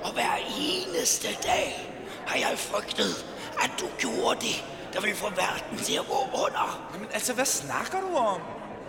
[0.04, 1.92] Og hver eneste dag
[2.28, 3.26] har jeg frygtet,
[3.64, 6.90] at du gjorde det, der vil få verden til at gå under.
[6.94, 8.42] Jamen altså, hvad snakker du om?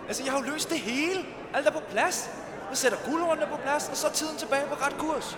[0.07, 1.25] Altså, jeg har jo løst det hele.
[1.53, 2.29] Alt er på plads.
[2.69, 5.37] Jeg sætter guldhornene på plads, og så er tiden tilbage på ret kurs.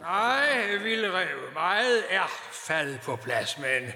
[0.00, 3.92] Nej, Vildrev, meget er faldet på plads, men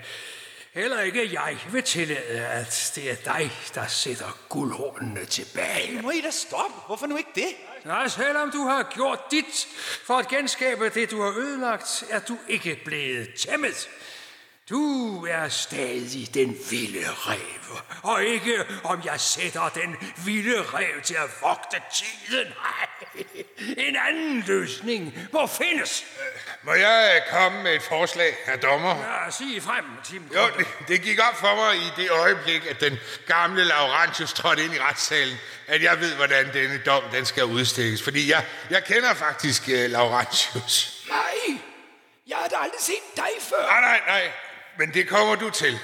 [0.75, 6.03] heller ikke jeg vil tillade, at det er dig, der sætter guldhornene tilbage.
[6.03, 6.77] Må I da stoppe?
[6.87, 7.55] Hvorfor nu ikke det?
[7.85, 9.69] Nej, selvom du har gjort dit
[10.05, 13.89] for at genskabe det, du har ødelagt, er du ikke blevet tæmmet.
[14.71, 21.15] Du er stadig den vilde rev, og ikke om jeg sætter den vilde rev til
[21.15, 22.47] at vogte tiden.
[22.47, 23.25] Nej,
[23.89, 26.05] en anden løsning må findes.
[26.63, 28.97] Må jeg komme med et forslag, herr dommer?
[29.25, 30.31] Ja, sig frem, Tim.
[30.35, 34.65] Jo, det, det gik op for mig i det øjeblik, at den gamle Laurentius trådte
[34.65, 38.03] ind i retssalen, at jeg ved, hvordan denne dom den skal udstikkes.
[38.03, 41.05] Fordi jeg, jeg kender faktisk uh, Laurentius.
[41.09, 41.59] Nej,
[42.27, 43.67] jeg har da aldrig set dig før.
[43.67, 44.33] Nej, nej, nej.
[44.81, 45.79] Men det kommer du til.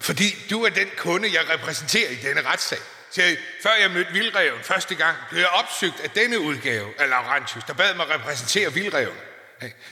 [0.00, 2.78] Fordi du er den kunde, jeg repræsenterer i denne retssag.
[3.10, 7.64] Så før jeg mødte Vildreven første gang, blev jeg opsøgt af denne udgave af Laurentius,
[7.64, 9.16] der bad mig repræsentere Vildreven.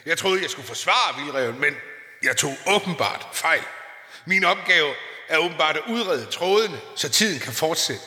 [0.06, 1.76] Jeg troede, jeg skulle forsvare Vildreven, men
[2.22, 3.62] jeg tog åbenbart fejl.
[4.24, 4.94] Min opgave
[5.28, 8.02] er åbenbart at udrede trådene, så tiden kan fortsætte.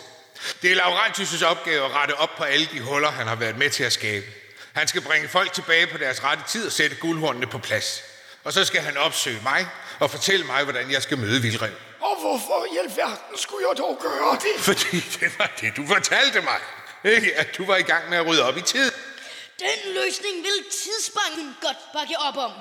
[0.62, 3.70] Det er Laurentius' opgave at rette op på alle de huller, han har været med
[3.70, 4.26] til at skabe.
[4.74, 8.09] Han skal bringe folk tilbage på deres rette tid og sætte guldhornene på plads.
[8.44, 9.68] Og så skal han opsøge mig
[10.00, 11.72] og fortælle mig, hvordan jeg skal møde Vildrev.
[12.02, 14.64] Og hvorfor i alverden skulle jeg dog gøre det?
[14.64, 16.60] Fordi det var det, du fortalte mig.
[17.04, 17.36] Ikke?
[17.36, 18.92] At du var i gang med at rydde op i tid.
[19.60, 22.52] Den løsning vil tidsbanken godt bakke op om.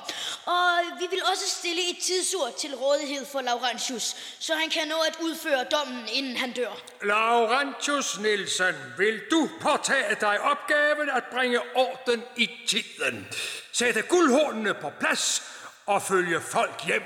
[0.47, 4.95] Og vi vil også stille et tidsur til rådighed for Laurentius, så han kan nå
[4.95, 6.73] at udføre dommen, inden han dør.
[7.03, 13.29] Laurentius Nielsen, vil du påtage dig opgaven at bringe orden i tiden?
[13.73, 15.43] Sætte guldhornene på plads
[15.89, 17.03] og følge folk hjem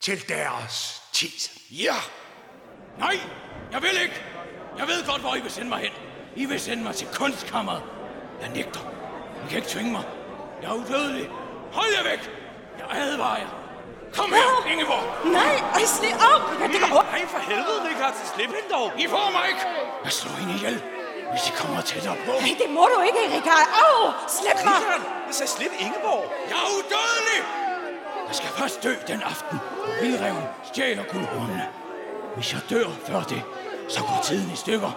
[0.00, 1.38] til deres tid.
[1.70, 1.94] Ja.
[2.98, 3.16] Nej,
[3.72, 4.22] jeg vil ikke.
[4.78, 5.92] Jeg ved godt, hvor I vil sende mig hen.
[6.36, 7.82] I vil sende mig til kunstkammeret.
[8.40, 8.80] Jeg nægter.
[9.44, 10.04] I kan ikke tvinge mig.
[10.62, 11.28] Jeg er udødelig.
[11.72, 12.30] Hold jer væk.
[12.78, 13.50] Jeg advarer jer.
[14.16, 15.04] Kom her, Ingeborg.
[15.38, 16.42] Nej, ej, slet op.
[16.60, 17.04] Ja, det går op.
[17.12, 18.14] Nej, for helvede, Richard.
[18.34, 18.86] Slip hende dog.
[18.98, 19.64] I får mig ikke.
[20.04, 20.76] Jeg slår hende ihjel,
[21.32, 22.32] hvis I kommer tættere på.
[22.44, 23.66] Nej, det må du ikke, Rikard.
[23.84, 24.74] Au, slip mig.
[24.74, 26.24] Richard, jeg sagde slip Ingeborg.
[26.50, 27.40] Jeg er udødelig.
[28.32, 29.58] Jeg skal først dø den aften,
[30.00, 31.68] vildreven stjæler guldhornene.
[32.34, 33.42] Hvis jeg dør før det,
[33.88, 34.92] så går tiden i stykker.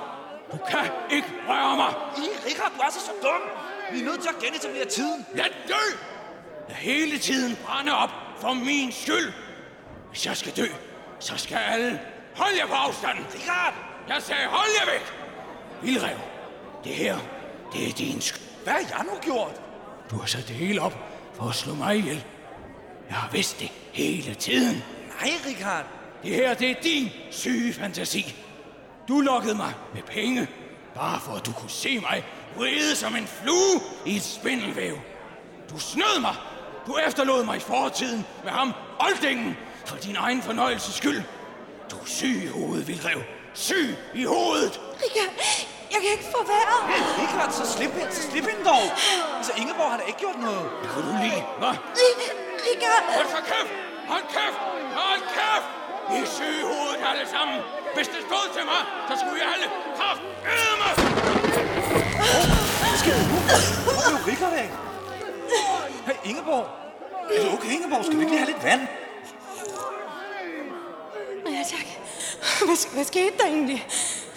[0.52, 1.94] Du kan ikke røre mig.
[2.18, 3.42] I, Richard, du er så, så dum.
[3.92, 5.26] Vi er nødt til at genetablere tiden.
[5.34, 5.84] Lad dø!
[6.68, 8.10] Lad hele tiden brænde op
[8.42, 9.34] for min skyld.
[10.10, 10.68] Hvis jeg skal dø,
[11.20, 12.00] så skal alle
[12.36, 13.26] holde jer på afstanden.
[13.34, 13.74] Richard!
[14.08, 15.14] Jeg sagde, hold jer væk!
[15.82, 16.18] Vildrev,
[16.84, 17.18] det her,
[17.74, 18.64] det er din skyld.
[18.64, 19.62] Hvad har jeg nu gjort?
[20.12, 20.94] Du har sat det hele op
[21.34, 22.26] for at slå mig ihjel.
[23.10, 24.84] Jeg har vidst det hele tiden.
[25.22, 25.86] Nej, Richard.
[26.24, 28.36] Det her, det er din syge fantasi.
[29.08, 30.48] Du lokkede mig med penge,
[30.96, 32.24] bare for at du kunne se mig
[32.58, 34.98] vride som en flue i et spindelvæv.
[35.70, 36.36] Du snød mig.
[36.88, 41.22] Du efterlod mig i fortiden med ham, Oldingen, for din egen fornøjelses skyld.
[41.92, 43.22] Du er syg i hovedet, Vildrev.
[43.54, 44.82] Syg i hovedet.
[45.04, 45.34] Richard,
[45.92, 46.96] jeg kan ikke få vejret.
[46.96, 48.86] Hey, Richard, så slip hende, så slip hende dog.
[49.38, 50.70] Altså, Ingeborg har da ikke gjort noget.
[50.84, 51.76] Det kunne du lide, hva'?
[52.68, 53.04] Richard.
[53.18, 53.74] Hold så kæft!
[54.12, 54.60] Hold kæft!
[55.02, 55.68] Hold kæft!
[56.14, 57.58] I er syge hovedet alle sammen.
[57.96, 60.22] Hvis det stod til mig, så skulle I alle kraft
[60.54, 60.94] æde mig.
[62.82, 63.38] Hvad sker der nu?
[63.86, 64.70] Hvor blev af?
[66.08, 66.66] Hey, Ingeborg.
[67.32, 68.06] Er du okay, Ingeborg?
[68.06, 68.82] Skal vi ikke lige have lidt vand?
[71.56, 71.88] Ja, tak.
[72.68, 73.88] Hvad, hvad skete der egentlig?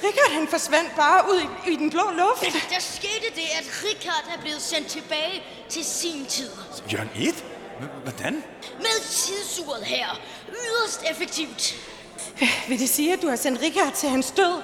[0.05, 2.43] Richard, han forsvandt bare ud i, i den blå luft.
[2.71, 6.51] Der skete det, at Richard er blevet sendt tilbage til sin tid.
[6.93, 7.45] Jørgen 1?
[8.03, 8.45] Hvordan?
[8.79, 10.21] Med tidsuret her.
[10.49, 11.75] Yderst effektivt.
[12.69, 14.63] Vil det sige, at du har sendt Richard til hans død?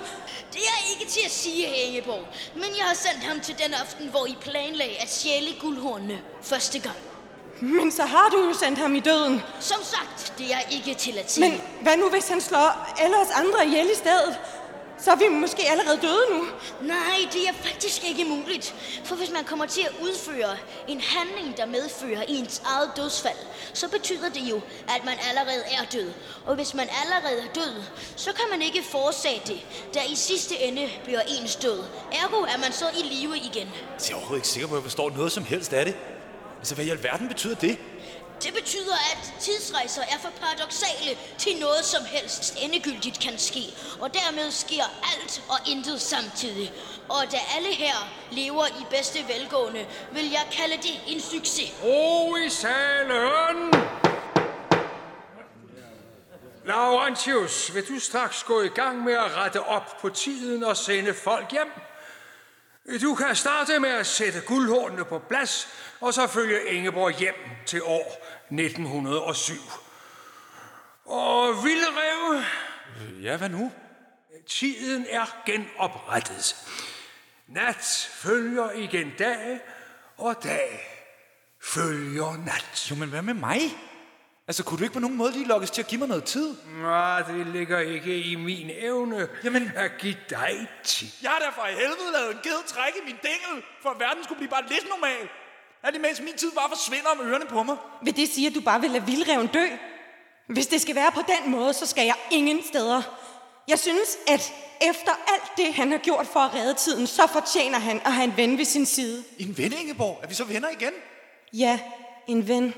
[0.52, 2.24] Det er ikke til at sige, Ingeborg.
[2.54, 6.78] Men jeg har sendt ham til den aften, hvor I planlagde at stjæle guldhornene første
[6.78, 6.96] gang.
[7.60, 9.42] Men så har du jo sendt ham i døden.
[9.60, 11.50] Som sagt, det er ikke til at sige.
[11.50, 14.38] Men hvad nu, hvis han slår alle os andre ihjel i stedet?
[14.98, 16.44] Så er vi måske allerede døde nu.
[16.86, 18.74] Nej, det er faktisk ikke muligt.
[19.04, 20.56] For hvis man kommer til at udføre
[20.88, 23.38] en handling, der medfører ens eget dødsfald,
[23.72, 24.60] så betyder det jo,
[24.96, 26.12] at man allerede er død.
[26.46, 27.82] Og hvis man allerede er død,
[28.16, 29.60] så kan man ikke fortsætte det,
[29.94, 31.82] der i sidste ende bliver ens død.
[32.12, 33.68] Ergo er man så i live igen.
[34.00, 35.96] Jeg er overhovedet ikke sikker på, at jeg forstår noget som helst af det.
[36.58, 37.78] Altså, hvad i alverden betyder det?
[38.42, 43.64] Det betyder, at tidsrejser er for paradoxale til noget som helst endegyldigt kan ske.
[44.00, 46.72] Og dermed sker alt og intet samtidig.
[47.08, 47.96] Og da alle her
[48.30, 51.72] lever i bedste velgående, vil jeg kalde det en succes.
[51.82, 53.72] Ro i salen!
[56.64, 61.14] Laurentius, vil du straks gå i gang med at rette op på tiden og sende
[61.14, 61.72] folk hjem?
[63.02, 65.68] Du kan starte med at sætte guldhornene på plads,
[66.00, 67.34] og så følge Ingeborg hjem
[67.66, 69.54] til år 1907.
[71.04, 72.42] Og Vildrev,
[73.22, 73.72] Ja, hvad nu?
[74.46, 76.56] tiden er genoprettet.
[77.48, 79.60] Nat følger igen dag,
[80.18, 80.88] og dag
[81.62, 82.90] følger nat.
[82.90, 83.60] Jo, men hvad med mig?
[84.48, 86.54] Altså, kunne du ikke på nogen måde lige lokkes til at give mig noget tid?
[86.82, 89.70] Nej, det ligger ikke i min evne Jamen.
[89.76, 91.08] at give dig tid.
[91.22, 94.24] Jeg har da for helvede lavet en ged trække i min dingel, for at verden
[94.24, 95.28] skulle blive bare lidt normal.
[95.82, 97.76] Er det mens min tid bare forsvinder om ørerne på mig?
[98.02, 99.66] Vil det sige, at du bare vil lade vildreven dø?
[100.48, 103.02] Hvis det skal være på den måde, så skal jeg ingen steder.
[103.68, 104.52] Jeg synes, at
[104.90, 108.24] efter alt det, han har gjort for at redde tiden, så fortjener han at have
[108.24, 109.24] en ven ved sin side.
[109.38, 110.20] En ven, Ingeborg?
[110.22, 110.92] Er vi så venner igen?
[111.52, 111.80] Ja,
[112.26, 112.74] en ven.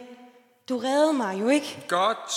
[0.68, 1.84] Du reddede mig jo ikke.
[1.88, 2.32] Godt.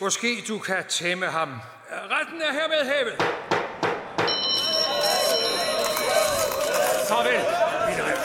[0.00, 1.60] Måske du kan tæmme ham.
[1.90, 3.16] Retten er hermed hævet.
[7.08, 7.40] Farvel,
[7.88, 8.18] Vildrev.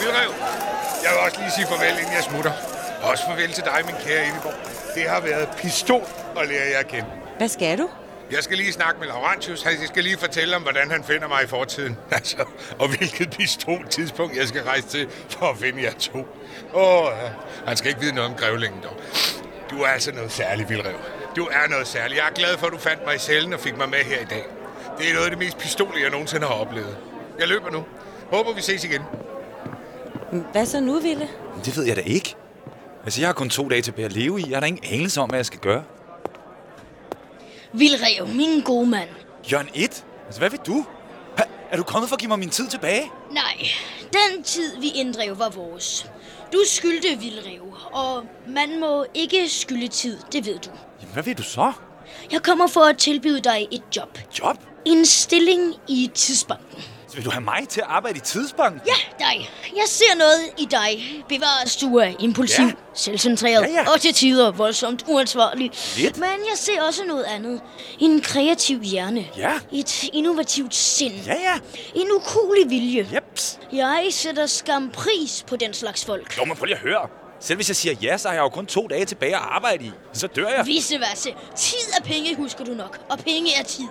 [0.00, 0.30] Vildrev,
[1.02, 2.52] jeg vil også lige sige farvel, inden jeg smutter.
[3.02, 4.54] Også farvel til dig, min kære Ingeborg.
[4.94, 6.02] Det har været pistol
[6.36, 7.06] at lære jer at kende.
[7.36, 7.90] Hvad skal du?
[8.30, 9.62] Jeg skal lige snakke med Laurentius.
[9.62, 11.96] Han skal lige fortælle om, hvordan han finder mig i fortiden.
[12.10, 12.36] Altså,
[12.78, 16.18] og hvilket pistoltidspunkt jeg skal rejse til for at finde jer to.
[16.74, 17.30] Åh, ja.
[17.66, 18.96] Han skal ikke vide noget om grævlingen, dog.
[19.70, 20.96] Du er altså noget særligt, Vildrev.
[21.36, 22.18] Du er noget særligt.
[22.18, 24.20] Jeg er glad for, at du fandt mig i cellen og fik mig med her
[24.20, 24.44] i dag.
[24.98, 26.96] Det er noget af det mest pistolige, jeg nogensinde har oplevet.
[27.38, 27.84] Jeg løber nu.
[28.32, 29.02] Håber, vi ses igen.
[30.52, 31.28] Hvad så nu, Ville?
[31.64, 32.34] Det ved jeg da ikke.
[33.04, 34.44] Altså, jeg har kun to dage tilbage at leve i.
[34.48, 35.84] Jeg har da ingen anelse om, hvad jeg skal gøre.
[37.72, 39.08] Vildrev, min gode mand.
[39.52, 40.04] Jørgen 1?
[40.26, 40.84] Altså, hvad vil du?
[41.36, 43.10] Ha, er du kommet for at give mig min tid tilbage?
[43.32, 43.68] Nej,
[44.12, 46.06] den tid, vi inddrev, var vores.
[46.52, 50.70] Du skyldte Vildrev, og man må ikke skylde tid, det ved du.
[51.00, 51.72] Jamen, hvad vil du så?
[52.32, 54.18] Jeg kommer for at tilbyde dig et job.
[54.38, 54.56] Job?
[54.84, 56.82] En stilling i tidsbanken.
[57.18, 58.80] Vil du have mig til at arbejde i tidsbanken?
[58.86, 59.50] Ja, dig.
[59.76, 61.22] Jeg ser noget i dig.
[61.28, 62.72] Bevares du er impulsiv, ja.
[62.94, 63.90] selvcentreret Ja, ja.
[63.92, 65.70] og til tider voldsomt uansvarlig.
[65.96, 66.16] Lidt.
[66.18, 67.60] Men jeg ser også noget andet.
[67.98, 69.26] En kreativ hjerne.
[69.36, 69.52] Ja.
[69.72, 71.14] Et innovativt sind.
[71.26, 71.54] Ja, ja.
[71.94, 73.08] En ukulig vilje.
[73.14, 73.58] Jeps.
[73.72, 76.38] Jeg sætter skam pris på den slags folk.
[76.38, 77.08] Jo, men prøv lige at høre.
[77.40, 79.84] Selv hvis jeg siger ja, så har jeg jo kun to dage tilbage at arbejde
[79.84, 79.90] i.
[80.12, 80.66] Så dør jeg.
[80.66, 81.34] Visse verse.
[81.56, 82.98] Tid er penge, husker du nok.
[83.10, 83.88] Og penge er tid.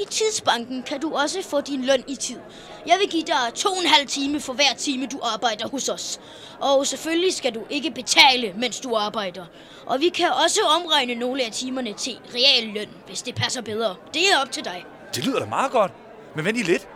[0.00, 2.38] I tidsbanken kan du også få din løn i tid.
[2.86, 5.88] Jeg vil give dig to og en halv time for hver time, du arbejder hos
[5.88, 6.20] os.
[6.60, 9.44] Og selvfølgelig skal du ikke betale, mens du arbejder.
[9.86, 13.96] Og vi kan også omregne nogle af timerne til real løn, hvis det passer bedre.
[14.14, 14.84] Det er op til dig.
[15.14, 15.92] Det lyder da meget godt.
[16.36, 16.88] Men vent lige lidt.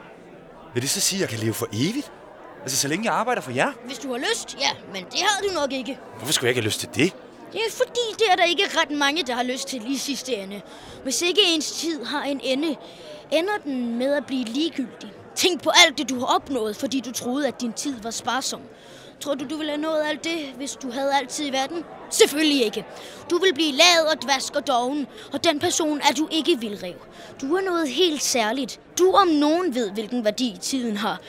[0.75, 2.13] Vil det så sige, at jeg kan leve for evigt?
[2.63, 3.73] Altså, så længe jeg arbejder for jer?
[3.85, 5.99] Hvis du har lyst, ja, men det har du nok ikke.
[6.19, 7.13] Hvorfor skulle jeg ikke have lyst til det?
[7.57, 10.35] Det er fordi, det er der ikke ret mange, der har lyst til lige sidste
[10.35, 10.61] ende.
[11.03, 12.77] Hvis ikke ens tid har en ende,
[13.33, 15.13] ender den med at blive ligegyldig.
[15.35, 18.61] Tænk på alt det, du har opnået, fordi du troede, at din tid var sparsom.
[19.21, 21.85] Tror du, du ville have nået alt det, hvis du havde altid i verden?
[22.11, 22.85] Selvfølgelig ikke.
[23.31, 26.95] Du vil blive lavet og dvask og doven, og den person er du ikke vildrev.
[27.41, 28.81] Du er noget helt særligt.
[28.99, 31.21] Du om nogen ved, hvilken værdi tiden har.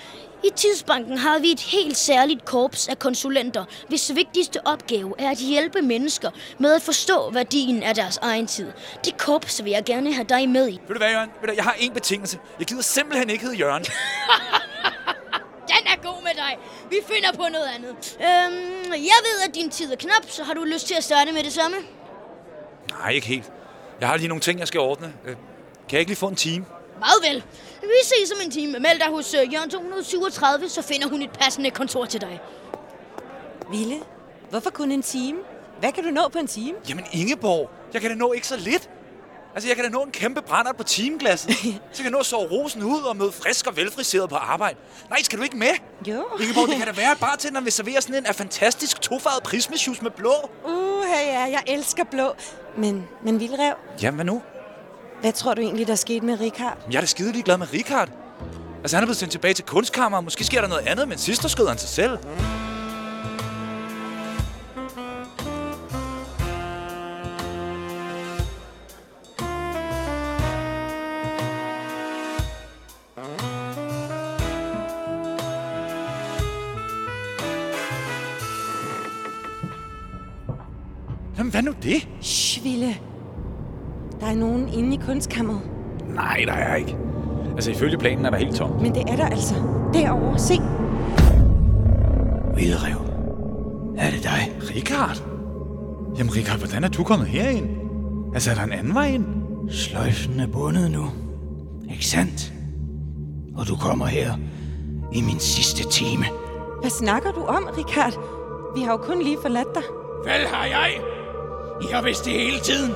[0.43, 5.38] I Tidsbanken har vi et helt særligt korps af konsulenter, hvis vigtigste opgave er at
[5.38, 8.71] hjælpe mennesker med at forstå værdien af deres egen tid.
[9.06, 10.71] Det korps vil jeg gerne have dig med i.
[10.88, 11.30] Ved du hvad, Jørgen?
[11.41, 12.39] Ved du, jeg har en betingelse.
[12.60, 13.84] Jeg gider simpelthen ikke hedde Jørgen.
[15.67, 16.58] Den er god med dig.
[16.89, 18.17] Vi finder på noget andet.
[18.19, 21.32] Øhm, jeg ved, at din tid er knap, så har du lyst til at starte
[21.32, 21.78] med det samme?
[23.00, 23.52] Nej, ikke helt.
[24.00, 25.13] Jeg har lige nogle ting, jeg skal ordne.
[25.26, 25.41] Øh, Kan
[25.91, 26.65] jeg ikke lige få en time?
[26.99, 27.43] Meget vel.
[27.81, 28.79] Vi ses om en time.
[28.79, 32.39] Meld dig hos uh, Jørgen 237, så finder hun et passende kontor til dig.
[33.71, 33.95] Ville,
[34.49, 35.39] hvorfor kun en time?
[35.79, 36.77] Hvad kan du nå på en time?
[36.89, 38.89] Jamen Ingeborg, jeg kan da nå ikke så lidt.
[39.55, 41.51] Altså, jeg kan da nå en kæmpe brænder på timeglasset.
[41.91, 44.77] så kan jeg nå at sove rosen ud og møde frisk og velfriseret på arbejde.
[45.10, 45.67] Nej, skal du ikke med?
[46.07, 46.25] Jo.
[46.39, 50.01] Ingeborg, det kan da være, at bartenderen vil servere sådan en af fantastisk tofarvet prismesjus
[50.01, 50.33] med blå.
[50.65, 52.36] Uh, ja, jeg elsker blå.
[52.77, 54.41] Men, men Vildrev, Jamen, hvad nu?
[55.21, 56.77] Hvad tror du egentlig, der skete med Richard?
[56.91, 58.10] Jeg er da skide glad med Richard.
[58.82, 60.21] Altså, han er blevet sendt tilbage til kunstkammer.
[60.21, 62.17] Måske sker der noget andet, men sidst skød han sig selv.
[81.38, 82.08] Jamen, hvad nu det?
[82.21, 82.97] Shh, Ville.
[84.27, 85.61] Der er nogen inde i kunstkammeret.
[86.15, 86.97] Nej, der er ikke.
[87.55, 88.81] Altså, ifølge planen er der helt tomt.
[88.81, 89.55] Men det er der altså.
[89.93, 90.54] Derovre, se.
[92.56, 92.97] Vildrev.
[93.97, 94.54] Er det dig?
[94.75, 95.23] Richard?
[96.17, 97.69] Jamen, Richard, hvordan er du kommet herind?
[98.33, 99.25] Altså, er der en anden vej ind?
[99.69, 101.06] Sløjfen er bundet nu.
[101.91, 102.54] Ikke sandt?
[103.58, 104.33] Og du kommer her
[105.13, 106.25] i min sidste time.
[106.81, 108.13] Hvad snakker du om, Richard?
[108.75, 109.83] Vi har jo kun lige forladt dig.
[110.23, 110.89] Vel har jeg.
[111.81, 112.91] I har vidst det hele tiden.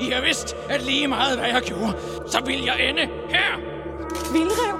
[0.00, 1.92] I har vidst, at lige meget hvad jeg gjorde,
[2.30, 3.50] så vil jeg ende her.
[4.32, 4.76] Vildrev!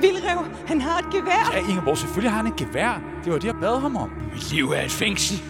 [0.00, 0.38] Vildrev!
[0.66, 1.50] Han har et gevær!
[1.54, 3.00] Ja, Ingeborg, selvfølgelig har han et gevær.
[3.24, 4.10] Det var det, jeg bad ham om.
[4.34, 5.42] Mit liv er et fængsel.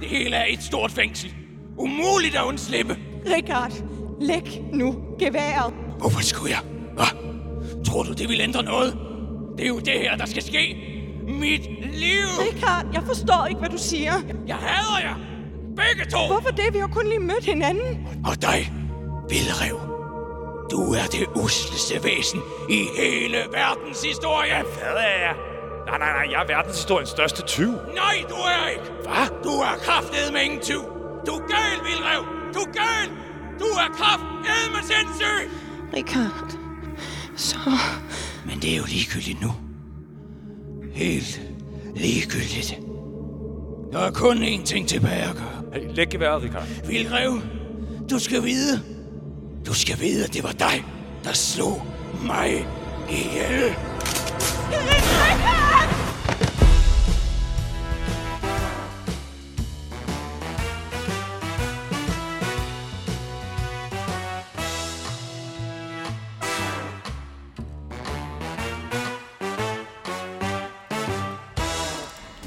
[0.00, 1.34] Det hele er et stort fængsel.
[1.78, 2.96] Umuligt at undslippe.
[3.36, 3.72] Richard,
[4.20, 5.74] læg nu geværet.
[5.98, 6.60] Hvorfor skulle jeg?
[6.94, 7.06] Hvad?
[7.84, 8.98] Tror du, det vil ændre noget?
[9.58, 10.76] Det er jo det her, der skal ske.
[11.28, 11.62] Mit
[11.94, 12.26] liv!
[12.40, 14.12] Richard, jeg forstår ikke, hvad du siger.
[14.46, 15.33] Jeg hader jer!
[15.82, 16.26] Begge to!
[16.26, 16.68] Hvorfor det?
[16.72, 18.08] Vi har kun lige mødt hinanden.
[18.28, 18.72] Og dig,
[19.28, 19.76] Vildrev.
[20.70, 24.62] Du er det usleste væsen i hele verdens historie.
[24.62, 25.34] Hvad er jeg?
[25.86, 27.72] Nej, nej, nej, jeg er verdenshistoriens største tyv.
[28.02, 28.84] Nej, du er ikke.
[29.06, 29.26] Hvad?
[29.44, 30.82] Du er kraftedet med ingen tyv.
[31.26, 32.20] Du er gal, Vildrev.
[32.54, 33.08] Du er gal.
[33.62, 35.44] Du er kraftedet med sindssyg.
[35.96, 36.50] Richard,
[37.36, 37.58] så...
[38.46, 39.50] Men det er jo ligegyldigt nu.
[40.94, 41.40] Helt
[41.96, 42.78] ligegyldigt.
[43.92, 45.53] Der er kun én ting tilbage at gøre.
[45.74, 46.68] Hey, læg geværet, Richard.
[46.86, 47.40] Vildrev,
[48.10, 48.82] du skal vide.
[49.66, 50.84] Du skal vide, at det var dig,
[51.24, 51.82] der slog
[52.26, 52.66] mig
[53.10, 53.74] ihjel.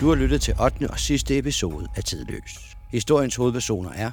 [0.08, 0.89] Du har lyttet til 8.
[0.89, 2.78] og sidste episode af Tidløs.
[2.91, 4.12] Historiens hovedpersoner er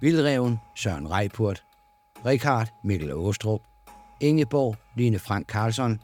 [0.00, 1.64] Vildreven Søren Reipurt,
[2.26, 3.60] Richard Mikkel Åstrup,
[4.20, 6.00] Ingeborg Line Frank Karlsson,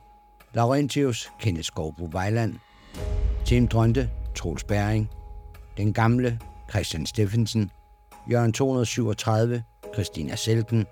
[0.53, 2.55] Laurentius Kenneth Skovbo Vejland,
[3.45, 5.11] Tim Drønte Troels Bæring,
[5.77, 7.71] Den Gamle Christian Steffensen,
[8.31, 9.63] Jørgen 237
[9.95, 10.87] Christina Selten,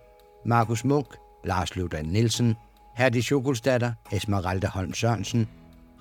[0.47, 1.07] Markus Munk
[1.45, 2.57] Lars Løvdan Nielsen,
[2.97, 5.49] Herdi Sjokolstatter Esmeralda Holm Sørensen,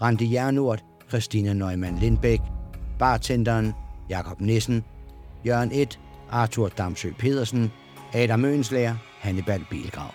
[0.02, 2.40] Randi Jernort Christina Neumann Lindbæk,
[3.00, 3.74] bartenderen
[4.10, 4.84] Jakob Nissen,
[5.46, 6.00] Jørgen 1,
[6.30, 7.72] Arthur Damsø Pedersen,
[8.14, 10.14] Adam Mønslager, Hannibal Bilgrav.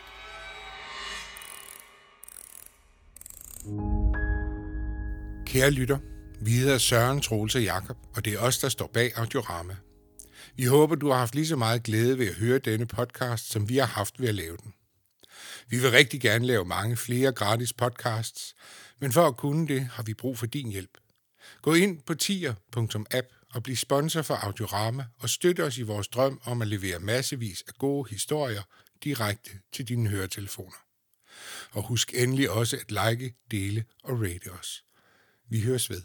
[5.46, 5.98] Kære lytter,
[6.40, 9.76] vi hedder Søren, Troels og Jakob, og det er os, der står bag Audiorama.
[10.56, 13.68] Vi håber, du har haft lige så meget glæde ved at høre denne podcast, som
[13.68, 14.72] vi har haft ved at lave den.
[15.68, 18.54] Vi vil rigtig gerne lave mange flere gratis podcasts,
[18.98, 20.98] men for at kunne det, har vi brug for din hjælp.
[21.62, 26.40] Gå ind på tier.app og bliv sponsor for Audiorama og støtte os i vores drøm
[26.44, 28.62] om at levere massevis af gode historier
[29.04, 30.76] direkte til dine høretelefoner.
[31.70, 34.84] Og husk endelig også at like, dele og rate os.
[35.48, 36.02] Vi høres ved.